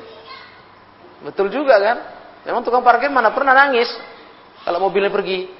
Betul 1.27 1.51
juga 1.51 1.75
kan? 1.75 1.97
Memang 2.47 2.63
tukang 2.63 2.85
parkir 2.85 3.11
mana 3.11 3.35
pernah 3.35 3.51
nangis 3.51 3.91
kalau 4.63 4.79
mobilnya 4.79 5.11
pergi. 5.11 5.51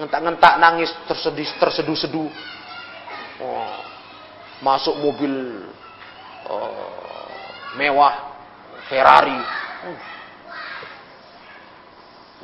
Ngentak-ngentak 0.00 0.54
nangis 0.56 0.90
tersedih 1.04 1.48
terseduh-seduh. 1.60 2.30
Oh, 3.42 3.76
masuk 4.64 4.96
mobil 5.02 5.60
oh, 6.50 7.30
mewah, 7.76 8.14
Ferrari, 8.88 9.40
hmm. 9.40 9.98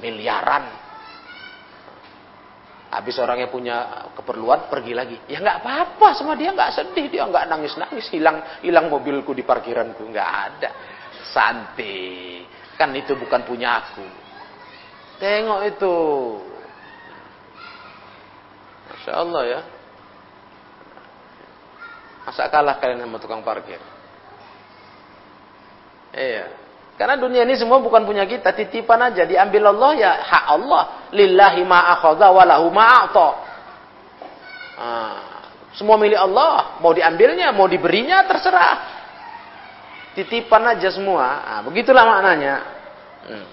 miliaran. 0.00 0.64
Habis 2.90 3.22
orangnya 3.22 3.46
punya 3.46 4.10
keperluan 4.18 4.66
pergi 4.66 4.92
lagi. 4.98 5.14
Ya 5.30 5.38
nggak 5.38 5.62
apa-apa 5.62 6.18
sama 6.18 6.34
dia 6.34 6.50
nggak 6.50 6.74
sedih 6.74 7.06
dia 7.06 7.22
nggak 7.22 7.46
nangis 7.46 7.78
nangis 7.78 8.10
hilang 8.10 8.42
hilang 8.66 8.90
mobilku 8.90 9.30
di 9.30 9.46
parkiranku 9.46 10.10
nggak 10.10 10.30
ada. 10.50 10.70
Santai 11.30 12.42
kan 12.74 12.90
itu 12.96 13.14
bukan 13.14 13.46
punya 13.46 13.78
aku. 13.78 14.02
Tengok 15.22 15.60
itu. 15.70 15.96
Masya 18.90 19.12
Allah 19.14 19.42
ya. 19.46 19.60
Masa 22.26 22.48
kalah 22.48 22.80
kalian 22.80 23.04
sama 23.04 23.20
tukang 23.20 23.44
parkir? 23.44 23.80
Iya. 26.20 26.44
Karena 27.00 27.16
dunia 27.16 27.48
ini 27.48 27.56
semua 27.56 27.80
bukan 27.80 28.04
punya 28.04 28.28
kita, 28.28 28.52
titipan 28.52 29.00
aja. 29.08 29.24
Diambil 29.24 29.72
Allah 29.72 29.90
ya 29.96 30.12
hak 30.20 30.44
Allah. 30.52 30.82
Lillahi 31.16 31.64
ma 31.64 31.96
akhadha 31.96 32.28
wa 32.28 32.44
lahu 32.44 32.68
ah, 34.76 35.40
semua 35.72 35.96
milik 35.96 36.20
Allah, 36.20 36.76
mau 36.84 36.92
diambilnya, 36.92 37.56
mau 37.56 37.64
diberinya 37.64 38.28
terserah. 38.28 38.76
Titipan 40.12 40.76
aja 40.76 40.92
semua. 40.92 41.24
Nah, 41.40 41.60
begitulah 41.64 42.04
maknanya. 42.04 42.56
Hmm. 43.30 43.46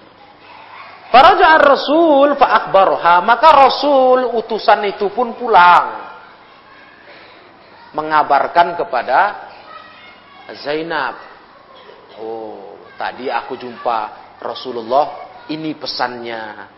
Faraja 1.08 1.56
Rasul 1.62 2.36
fa 2.36 2.52
akbaroha, 2.66 3.24
maka 3.24 3.48
Rasul 3.54 4.28
utusan 4.44 4.92
itu 4.92 5.08
pun 5.14 5.40
pulang 5.40 6.04
mengabarkan 7.96 8.76
kepada 8.76 9.20
Zainab. 10.60 11.16
Oh, 12.18 12.57
tadi 12.98 13.32
aku 13.32 13.56
jumpa 13.56 13.98
Rasulullah, 14.42 15.06
ini 15.54 15.78
pesannya. 15.78 16.76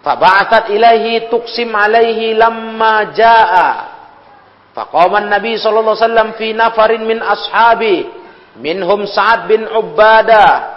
Faba'atat 0.00 0.72
ilaihi 0.72 1.28
tuksim 1.28 1.74
alaihi 1.74 2.38
lamma 2.38 3.12
jaa. 3.12 3.70
Faqama 4.74 5.22
Nabi 5.22 5.54
sallallahu 5.58 5.96
alaihi 5.96 6.34
fi 6.38 6.48
nafarin 6.50 7.06
min 7.06 7.22
ashabi 7.22 8.24
Minhum 8.54 9.06
Sa'ad 9.10 9.50
bin 9.50 9.66
Ubadah. 9.66 10.74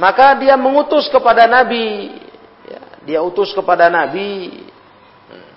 Maka 0.00 0.38
dia 0.40 0.56
mengutus 0.56 1.10
kepada 1.12 1.44
Nabi. 1.44 2.16
Ya, 2.64 2.82
dia 3.04 3.20
utus 3.20 3.52
kepada 3.52 3.92
Nabi. 3.92 4.62
Hmm. 5.28 5.52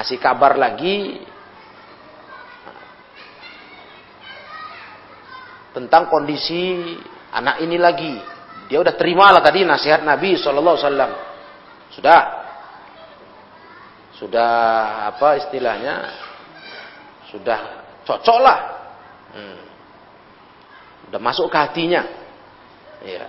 Ngasih 0.00 0.16
kabar 0.22 0.56
lagi. 0.56 1.20
Tentang 5.76 6.08
kondisi 6.08 6.96
anak 7.36 7.60
ini 7.60 7.76
lagi. 7.76 8.16
Dia 8.72 8.80
udah 8.80 8.96
terima 8.96 9.28
lah 9.28 9.44
tadi 9.44 9.60
nasihat 9.60 10.00
Nabi 10.00 10.40
Sallallahu 10.40 10.72
Alaihi 10.72 10.88
Wasallam. 10.88 11.12
Sudah. 11.92 12.20
Sudah 14.16 14.52
apa 15.12 15.36
istilahnya? 15.36 16.16
Sudah 17.28 17.60
cocok 18.08 18.38
lah. 18.40 18.58
Hmm. 19.36 19.60
Udah 21.12 21.20
masuk 21.20 21.52
ke 21.52 21.56
hatinya. 21.60 22.08
Ya. 23.04 23.28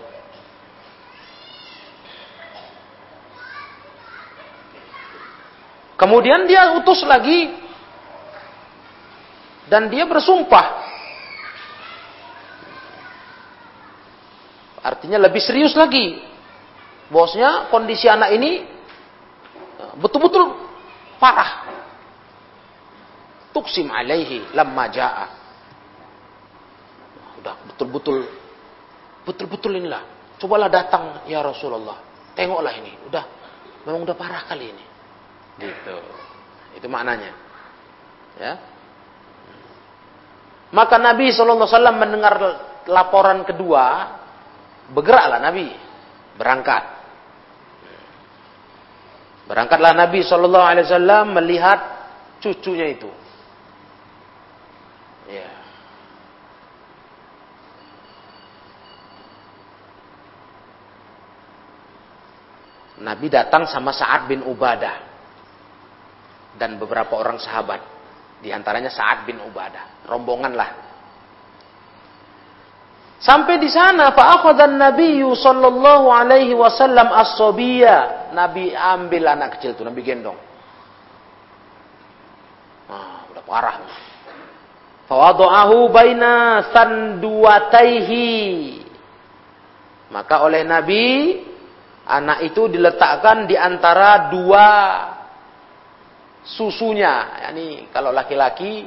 Kemudian 5.99 6.47
dia 6.47 6.79
utus 6.79 7.03
lagi 7.03 7.51
dan 9.67 9.91
dia 9.91 10.07
bersumpah. 10.07 10.86
Artinya 14.87 15.19
lebih 15.19 15.43
serius 15.43 15.75
lagi. 15.75 16.15
Bosnya 17.11 17.67
kondisi 17.67 18.07
anak 18.07 18.31
ini 18.39 18.63
betul-betul 19.99 20.55
parah. 21.19 21.67
Tuksim 23.51 23.91
alaihi 23.91 24.55
lamma 24.55 24.85
ja'a. 24.87 25.27
Udah 27.43 27.55
betul-betul 27.67 28.17
betul-betul 29.27 29.75
inilah. 29.75 30.03
Cobalah 30.39 30.71
datang 30.71 31.27
ya 31.27 31.43
Rasulullah. 31.43 31.99
Tengoklah 32.31 32.71
ini. 32.79 32.95
Udah 33.11 33.23
memang 33.83 34.07
udah 34.07 34.15
parah 34.15 34.47
kali 34.47 34.71
ini. 34.71 34.85
Gitu. 35.59 35.97
Itu 36.79 36.87
maknanya. 36.87 37.33
Ya. 38.37 38.53
Maka 40.69 40.99
Nabi 40.99 41.31
SAW 41.31 41.65
mendengar 41.95 42.37
laporan 42.85 43.47
kedua, 43.47 43.83
bergeraklah 44.91 45.39
Nabi, 45.43 45.67
berangkat. 46.39 46.83
Berangkatlah 49.47 49.95
Nabi 49.95 50.19
Shallallahu 50.27 50.67
Alaihi 50.67 50.85
Wasallam 50.91 51.25
melihat 51.35 51.79
cucunya 52.43 52.91
itu. 52.91 53.07
Ya. 55.31 55.49
Nabi 62.97 63.27
datang 63.31 63.63
sama 63.71 63.95
Sa'ad 63.95 64.27
bin 64.27 64.43
Ubadah 64.43 65.05
dan 66.59 66.75
beberapa 66.75 67.15
orang 67.15 67.39
sahabat, 67.39 67.79
di 68.43 68.51
antaranya 68.51 68.91
Sa'ad 68.91 69.23
bin 69.23 69.39
Ubadah, 69.39 70.09
rombongan 70.11 70.57
lah 70.57 70.86
Sampai 73.17 73.57
di 73.57 73.65
sana 73.65 74.13
dan 74.53 74.77
Nabi 74.77 75.25
sallallahu 75.25 76.05
alaihi 76.13 76.53
wasallam 76.53 77.09
as 77.17 77.33
Nabi 78.37 78.77
ambil 78.77 79.25
anak 79.33 79.57
kecil 79.57 79.73
itu, 79.73 79.81
Nabi 79.81 80.01
gendong. 80.05 80.37
Nah, 82.85 83.25
udah 83.33 83.43
parah. 83.43 83.81
Fawada'ahu 85.09 85.89
baina 85.89 86.61
sanduataihi. 86.69 88.29
Maka 90.13 90.45
oleh 90.45 90.61
Nabi 90.61 91.41
anak 92.05 92.45
itu 92.45 92.69
diletakkan 92.69 93.49
di 93.49 93.57
antara 93.57 94.29
dua 94.29 94.67
susunya. 96.45 97.41
Yani 97.49 97.89
kalau 97.89 98.13
laki-laki 98.13 98.85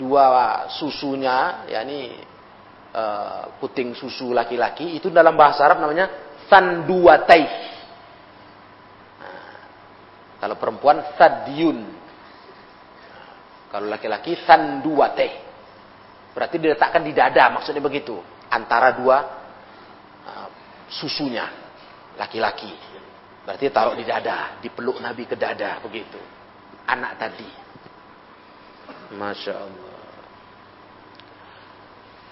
dua 0.00 0.64
susunya, 0.72 1.66
yani 1.70 2.24
uh, 2.96 3.42
puting 3.60 3.92
susu 3.92 4.32
laki-laki 4.32 4.96
itu 4.96 5.12
dalam 5.12 5.36
bahasa 5.36 5.68
Arab 5.68 5.84
namanya 5.84 6.08
sanduatai. 6.48 7.44
Nah, 9.20 9.56
kalau 10.40 10.56
perempuan 10.56 11.04
sadyun. 11.20 11.78
Kalau 13.68 13.92
laki-laki 13.92 14.40
sanduate. 14.48 15.44
Berarti 16.32 16.56
diletakkan 16.56 17.04
di 17.04 17.12
dada, 17.12 17.52
maksudnya 17.52 17.84
begitu. 17.84 18.16
Antara 18.48 18.96
dua 18.96 19.16
uh, 20.24 20.48
susunya 20.88 21.44
laki-laki. 22.16 22.72
Berarti 23.44 23.70
taruh 23.70 23.94
di 23.94 24.02
dada, 24.02 24.58
dipeluk 24.58 24.98
Nabi 24.98 25.28
ke 25.28 25.36
dada, 25.38 25.78
begitu. 25.84 26.18
Anak 26.86 27.18
tadi. 27.20 27.46
Masya 29.14 29.54
Allah. 29.54 29.85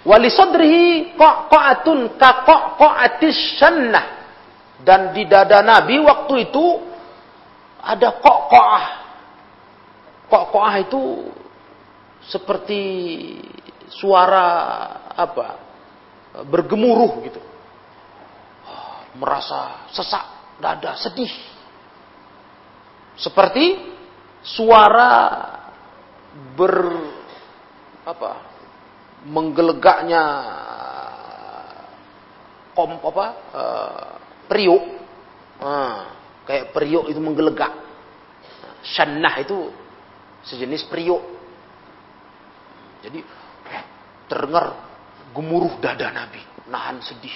Wali 0.05 0.29
sadrihi 0.29 1.17
qa'qa'atun 1.17 2.21
ka 2.21 2.45
qa'qa'atis 2.45 3.57
syannah. 3.57 4.07
Dan 4.85 5.17
di 5.17 5.25
dada 5.25 5.65
Nabi 5.65 5.97
waktu 6.05 6.53
itu 6.53 6.65
ada 7.81 8.21
qa'qa'ah. 8.21 8.87
Qa'qa'ah 10.29 10.75
itu 10.85 11.03
seperti 12.29 12.81
suara 13.89 14.47
apa? 15.13 15.65
bergemuruh 16.43 17.13
gitu. 17.31 17.41
Merasa 19.15 19.87
sesak 19.95 20.59
dada, 20.59 20.99
sedih. 20.99 21.31
Seperti 23.15 23.79
suara 24.43 25.13
ber 26.59 26.75
apa? 28.03 28.33
Menggelegaknya 29.25 30.23
kom 32.77 33.01
apa 33.01 33.27
uh, 33.55 34.15
periuk. 34.51 34.83
Uh, 35.63 36.03
kayak 36.45 36.77
periuk 36.77 37.09
itu 37.09 37.21
menggelegak 37.23 37.73
syannah 38.85 39.41
itu 39.41 39.73
sejenis 40.45 40.85
periuk. 40.91 41.23
Jadi 43.01 43.21
terdengar 44.29 44.77
gemuruh 45.33 45.81
dada 45.81 46.13
Nabi. 46.13 46.43
Nahan 46.69 47.01
sedih. 47.01 47.33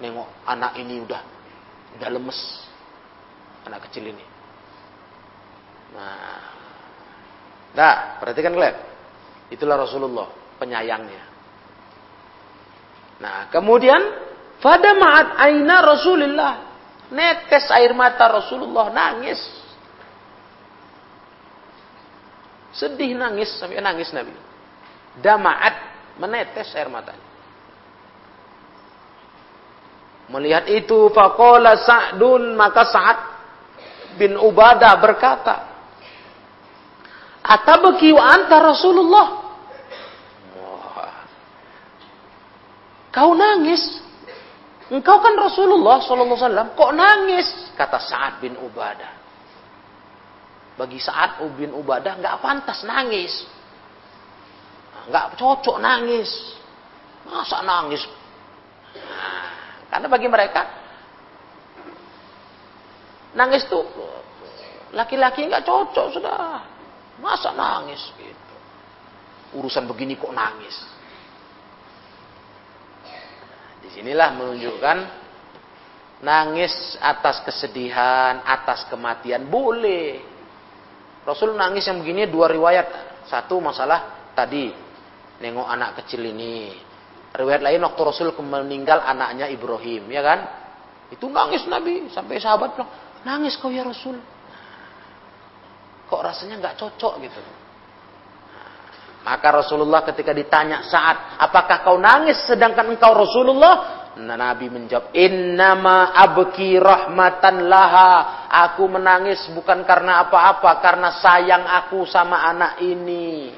Nengok 0.00 0.26
anak 0.48 0.80
ini 0.80 1.04
udah 1.06 1.22
udah 2.00 2.08
lemes. 2.10 2.40
Anak 3.68 3.86
kecil 3.86 4.10
ini. 4.10 4.24
Nah. 5.94 6.42
Nah 7.76 7.94
perhatikan 8.18 8.56
kalian. 8.56 8.78
Itulah 9.50 9.76
Rasulullah 9.82 10.39
penyayangnya. 10.60 11.24
Nah, 13.20 13.48
kemudian 13.48 14.00
pada 14.60 14.92
maat 14.96 15.40
aina 15.40 15.80
Rasulullah 15.80 16.52
netes 17.08 17.64
air 17.72 17.96
mata 17.96 18.28
Rasulullah 18.28 18.92
nangis. 18.92 19.40
Sedih 22.76 23.16
nangis 23.16 23.50
sampai 23.56 23.80
nangis 23.80 24.12
Nabi. 24.12 24.36
Damaat 25.20 25.74
menetes 26.20 26.70
air 26.76 26.86
matanya. 26.92 27.28
Melihat 30.30 30.70
itu 30.70 31.10
faqala 31.10 31.74
Sa'dun 31.74 32.54
maka 32.54 32.86
Sa'ad 32.86 33.18
bin 34.14 34.38
Ubadah 34.38 34.94
berkata, 35.02 35.56
"Atabki 37.42 38.14
wa 38.14 38.24
anta 38.30 38.62
Rasulullah?" 38.62 39.39
Kau 43.10 43.34
nangis. 43.34 43.98
Engkau 44.90 45.22
kan 45.22 45.34
Rasulullah 45.38 46.02
Wasallam. 46.02 46.74
Kok 46.74 46.92
nangis? 46.94 47.46
Kata 47.78 47.98
Saad 47.98 48.42
bin 48.42 48.58
Ubadah. 48.58 49.18
Bagi 50.74 50.98
Saad 50.98 51.42
bin 51.54 51.70
Ubadah 51.74 52.18
nggak 52.18 52.38
pantas 52.42 52.82
nangis. 52.86 53.46
Nggak 55.10 55.38
cocok 55.38 55.78
nangis. 55.78 56.30
Masa 57.26 57.62
nangis? 57.62 58.02
Karena 59.90 60.06
bagi 60.06 60.26
mereka 60.30 60.62
nangis 63.34 63.62
tuh 63.70 63.86
laki-laki 64.94 65.46
nggak 65.46 65.66
cocok 65.66 66.06
sudah. 66.14 66.62
Masa 67.22 67.54
nangis 67.54 68.00
gitu. 68.16 68.54
Urusan 69.58 69.86
begini 69.86 70.14
kok 70.14 70.32
nangis? 70.34 70.99
Di 73.90 74.06
sinilah 74.06 74.38
menunjukkan 74.38 74.98
nangis 76.22 76.94
atas 77.02 77.42
kesedihan, 77.42 78.38
atas 78.46 78.86
kematian 78.86 79.50
boleh. 79.50 80.22
Rasul 81.26 81.58
nangis 81.58 81.90
yang 81.90 81.98
begini 82.00 82.30
dua 82.30 82.48
riwayat 82.48 82.86
Satu 83.26 83.58
masalah 83.58 84.30
tadi 84.32 84.70
nengok 85.42 85.66
anak 85.66 85.90
kecil 86.02 86.22
ini. 86.22 86.70
Riwayat 87.34 87.62
lain 87.66 87.82
waktu 87.82 88.00
Rasul 88.02 88.30
meninggal 88.42 89.02
anaknya 89.02 89.50
Ibrahim, 89.50 90.06
ya 90.10 90.22
kan? 90.22 90.40
Itu 91.10 91.26
nangis 91.26 91.66
Nabi 91.66 92.10
sampai 92.14 92.38
sahabat 92.38 92.78
bilang, 92.78 92.90
nangis 93.26 93.58
kau 93.58 93.70
ya 93.70 93.82
Rasul. 93.82 94.18
Kok 96.06 96.22
rasanya 96.22 96.62
nggak 96.62 96.78
cocok 96.78 97.22
gitu. 97.22 97.42
Maka 99.20 99.52
Rasulullah 99.52 100.00
ketika 100.00 100.32
ditanya 100.32 100.80
saat, 100.88 101.36
apakah 101.36 101.84
kau 101.84 102.00
nangis 102.00 102.40
sedangkan 102.48 102.88
engkau 102.88 103.12
Rasulullah? 103.12 104.00
Nah, 104.16 104.36
Nabi 104.36 104.72
menjawab, 104.72 105.12
Innama 105.12 106.16
abki 106.16 106.80
rahmatan 106.80 107.68
laha. 107.68 108.42
Aku 108.48 108.88
menangis 108.88 109.44
bukan 109.52 109.84
karena 109.84 110.24
apa-apa, 110.24 110.80
karena 110.82 111.14
sayang 111.20 111.68
aku 111.68 112.08
sama 112.08 112.48
anak 112.48 112.80
ini. 112.82 113.54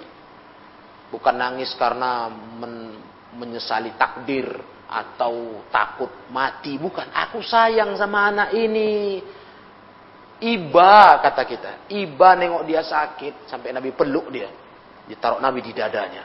Bukan 1.08 1.34
nangis 1.38 1.72
karena 1.78 2.28
men 2.30 3.00
menyesali 3.32 3.96
takdir 3.96 4.44
atau 4.92 5.64
takut 5.72 6.28
mati. 6.28 6.76
Bukan, 6.76 7.08
aku 7.16 7.40
sayang 7.40 7.96
sama 7.96 8.28
anak 8.28 8.52
ini. 8.52 9.24
Iba 10.42 11.22
kata 11.22 11.42
kita. 11.48 11.70
Iba 11.88 12.36
nengok 12.36 12.66
dia 12.66 12.82
sakit. 12.84 13.48
Sampai 13.48 13.72
Nabi 13.72 13.94
peluk 13.94 14.28
dia. 14.28 14.61
Ditaruh 15.06 15.42
Nabi 15.42 15.60
di 15.62 15.72
dadanya. 15.74 16.24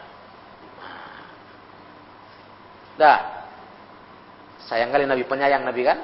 Dah. 2.98 3.20
Sayang 4.68 4.90
kali 4.92 5.06
Nabi 5.06 5.24
penyayang 5.24 5.64
Nabi 5.64 5.82
kan? 5.86 6.00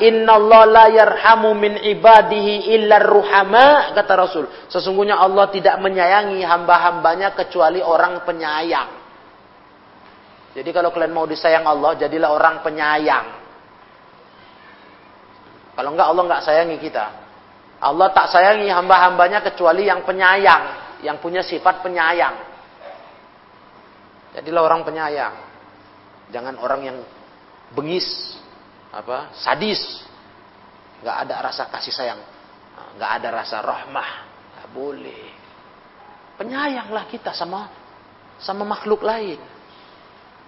Inna 0.00 0.32
Allah 0.32 0.62
la 0.64 0.86
yarhamu 0.88 1.52
min 1.52 1.76
ibadihi 1.76 2.72
illa 2.72 2.96
ruhama 3.04 3.92
kata 3.92 4.12
Rasul. 4.16 4.48
Sesungguhnya 4.72 5.20
Allah 5.20 5.52
tidak 5.52 5.76
menyayangi 5.84 6.40
hamba-hambanya 6.40 7.36
kecuali 7.36 7.84
orang 7.84 8.24
penyayang. 8.24 8.88
Jadi 10.56 10.72
kalau 10.72 10.88
kalian 10.90 11.12
mau 11.12 11.28
disayang 11.28 11.68
Allah, 11.68 12.00
jadilah 12.00 12.32
orang 12.32 12.64
penyayang. 12.64 13.26
Kalau 15.76 15.92
enggak 15.92 16.08
Allah 16.08 16.24
enggak 16.24 16.42
sayangi 16.42 16.76
kita. 16.80 17.19
Allah 17.80 18.12
tak 18.12 18.28
sayangi 18.28 18.68
hamba-hambanya 18.68 19.40
kecuali 19.40 19.88
yang 19.88 20.04
penyayang, 20.04 20.64
yang 21.00 21.16
punya 21.16 21.40
sifat 21.40 21.80
penyayang. 21.80 22.36
Jadilah 24.36 24.62
orang 24.68 24.84
penyayang. 24.84 25.34
Jangan 26.28 26.60
orang 26.60 26.80
yang 26.84 26.98
bengis, 27.72 28.36
apa, 28.92 29.32
sadis. 29.32 29.80
Nggak 31.00 31.16
ada 31.24 31.34
rasa 31.40 31.62
kasih 31.72 31.94
sayang, 31.96 32.20
nggak 33.00 33.10
ada 33.16 33.28
rasa 33.32 33.64
rahmah, 33.64 34.10
nggak 34.28 34.68
boleh. 34.76 35.24
Penyayanglah 36.36 37.08
kita 37.08 37.32
sama 37.32 37.72
sama 38.36 38.68
makhluk 38.68 39.00
lain, 39.00 39.40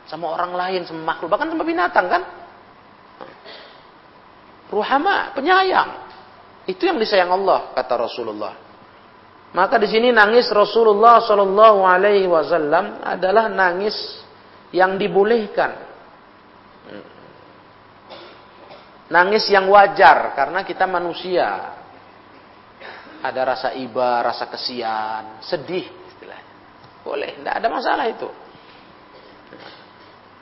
sama 0.04 0.28
orang 0.28 0.52
lain, 0.52 0.80
sama 0.84 1.16
makhluk, 1.16 1.32
bahkan 1.32 1.48
sama 1.48 1.64
binatang 1.64 2.12
kan. 2.12 2.22
Ruhama, 4.68 5.32
penyayang. 5.36 6.01
Itu 6.66 6.86
yang 6.86 6.98
disayang 6.98 7.34
Allah, 7.34 7.74
kata 7.74 7.94
Rasulullah. 7.98 8.54
Maka 9.52 9.76
di 9.76 9.88
sini 9.90 10.08
nangis 10.08 10.48
Rasulullah 10.48 11.20
Shallallahu 11.20 11.84
Alaihi 11.84 12.24
Wasallam 12.24 13.04
adalah 13.04 13.52
nangis 13.52 13.94
yang 14.72 14.96
dibolehkan. 14.96 15.92
Nangis 19.12 19.44
yang 19.52 19.68
wajar 19.68 20.32
karena 20.32 20.64
kita 20.64 20.88
manusia. 20.88 21.76
Ada 23.22 23.40
rasa 23.44 23.68
iba, 23.76 24.24
rasa 24.24 24.48
kesian, 24.48 25.44
sedih 25.44 25.84
istilahnya. 25.84 26.54
Boleh, 27.04 27.38
tidak 27.38 27.54
ada 27.60 27.68
masalah 27.68 28.06
itu. 28.08 28.26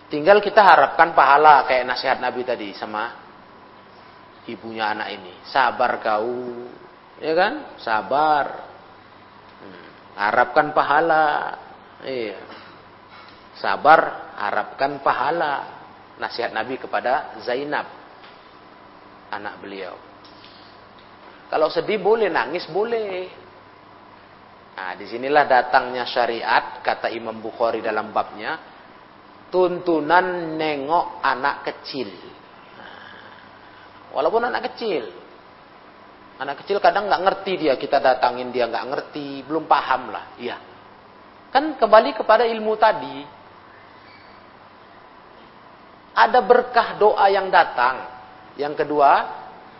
Tinggal 0.07 0.39
kita 0.39 0.63
harapkan 0.63 1.13
pahala 1.13 1.67
kayak 1.67 1.87
nasihat 1.87 2.19
Nabi 2.23 2.47
tadi 2.47 2.73
sama 2.79 3.30
ibunya 4.49 4.93
anak 4.93 5.09
ini. 5.13 5.33
Sabar 5.49 6.01
kau, 6.01 6.69
ya 7.21 7.33
kan? 7.37 7.77
Sabar. 7.83 8.47
Hmm. 9.61 9.89
Harapkan 10.17 10.73
pahala. 10.73 11.27
Iya. 12.01 12.39
Sabar, 13.61 14.33
harapkan 14.41 15.05
pahala. 15.05 15.81
Nasihat 16.17 16.53
Nabi 16.53 16.77
kepada 16.77 17.41
Zainab, 17.41 17.89
anak 19.33 19.57
beliau. 19.65 19.97
Kalau 21.49 21.73
sedih 21.73 21.97
boleh, 21.97 22.29
nangis 22.29 22.69
boleh. 22.69 23.27
Nah, 24.77 24.97
di 24.97 25.05
sinilah 25.09 25.45
datangnya 25.49 26.05
syariat, 26.05 26.81
kata 26.85 27.09
Imam 27.13 27.41
Bukhari 27.41 27.81
dalam 27.81 28.13
babnya, 28.13 28.57
tuntunan 29.51 30.57
nengok 30.57 31.21
anak 31.21 31.67
kecil. 31.67 32.09
Walaupun 34.15 34.47
anak 34.47 34.75
kecil, 34.75 35.11
anak 36.41 36.65
kecil 36.65 36.81
kadang 36.81 37.07
nggak 37.07 37.23
ngerti 37.27 37.53
dia, 37.67 37.75
kita 37.77 38.01
datangin 38.01 38.49
dia 38.49 38.65
nggak 38.67 38.87
ngerti, 38.89 39.45
belum 39.45 39.69
paham 39.69 40.09
lah, 40.09 40.25
iya. 40.41 40.57
Kan 41.51 41.75
kembali 41.77 42.15
kepada 42.15 42.47
ilmu 42.47 42.79
tadi, 42.79 43.17
ada 46.15 46.41
berkah 46.43 46.97
doa 47.01 47.27
yang 47.29 47.51
datang. 47.51 48.07
Yang 48.59 48.85
kedua, 48.85 49.11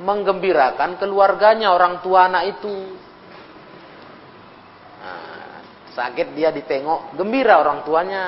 menggembirakan 0.01 0.97
keluarganya 0.97 1.77
orang 1.77 2.01
tua 2.01 2.27
anak 2.27 2.59
itu. 2.59 2.77
Nah, 5.01 5.61
sakit 5.93 6.33
dia 6.33 6.49
ditengok, 6.51 7.15
gembira 7.15 7.61
orang 7.61 7.85
tuanya. 7.85 8.25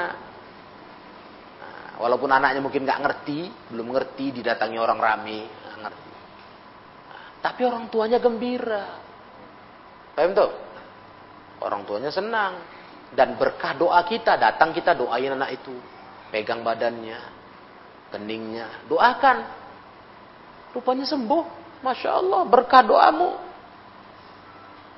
Nah, 1.56 2.00
walaupun 2.02 2.28
anaknya 2.28 2.60
mungkin 2.60 2.84
nggak 2.84 3.00
ngerti, 3.00 3.40
belum 3.72 3.88
ngerti, 3.90 4.40
didatangi 4.40 4.76
orang 4.76 5.00
rame, 5.00 5.40
tapi 7.42 7.66
orang 7.66 7.90
tuanya 7.90 8.22
gembira. 8.22 9.02
Paham 10.14 10.30
tuh? 10.30 10.50
Orang 11.58 11.82
tuanya 11.82 12.14
senang. 12.14 12.62
Dan 13.12 13.34
berkah 13.36 13.74
doa 13.74 13.98
kita, 14.06 14.38
datang 14.38 14.70
kita 14.70 14.94
doain 14.94 15.34
anak 15.34 15.58
itu. 15.58 15.74
Pegang 16.30 16.62
badannya, 16.62 17.18
keningnya. 18.14 18.86
Doakan. 18.86 19.38
Rupanya 20.72 21.04
sembuh. 21.04 21.60
Masya 21.82 22.10
Allah, 22.14 22.42
berkah 22.46 22.86
doamu. 22.86 23.30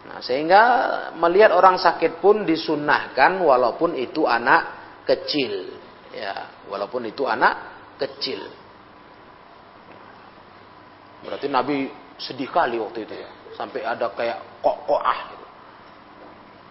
Nah, 0.04 0.20
sehingga 0.20 0.62
melihat 1.16 1.56
orang 1.56 1.80
sakit 1.80 2.20
pun 2.20 2.44
disunahkan 2.44 3.40
walaupun 3.40 3.96
itu 3.96 4.28
anak 4.28 4.68
kecil. 5.08 5.80
Ya, 6.12 6.52
walaupun 6.68 7.08
itu 7.08 7.24
anak 7.24 7.56
kecil. 7.96 8.44
Berarti 11.24 11.48
Nabi 11.48 12.03
sedih 12.18 12.50
kali 12.50 12.78
waktu 12.78 13.06
itu 13.06 13.14
ya. 13.14 13.30
Sampai 13.54 13.86
ada 13.86 14.10
kayak 14.10 14.62
kok-koah 14.62 15.18
gitu. 15.30 15.46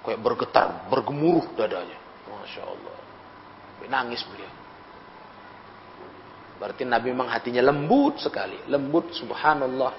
Kayak 0.04 0.20
bergetar, 0.20 0.68
bergemuruh 0.92 1.48
dadanya. 1.56 2.00
Masya 2.28 2.62
Allah. 2.64 2.98
Sampai 3.76 3.88
nangis 3.88 4.22
beliau. 4.28 4.54
Berarti 6.60 6.84
Nabi 6.88 7.12
memang 7.12 7.28
hatinya 7.28 7.64
lembut 7.64 8.24
sekali. 8.24 8.56
Lembut 8.72 9.12
subhanallah. 9.12 9.94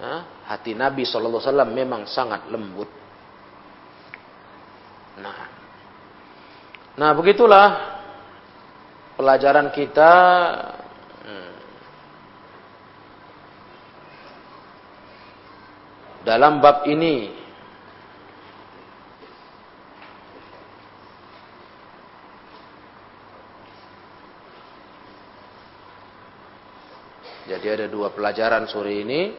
Nah, 0.00 0.20
hati 0.48 0.72
Nabi 0.72 1.04
SAW 1.04 1.44
memang 1.68 2.08
sangat 2.08 2.48
lembut. 2.48 2.88
Nah, 5.20 5.44
nah 6.96 7.12
begitulah 7.12 7.68
pelajaran 9.20 9.68
kita 9.68 10.12
hmm, 11.28 11.52
dalam 16.30 16.62
bab 16.62 16.86
ini 16.86 17.42
Jadi 27.50 27.66
ada 27.66 27.86
dua 27.90 28.14
pelajaran 28.14 28.70
sore 28.70 29.02
ini. 29.02 29.34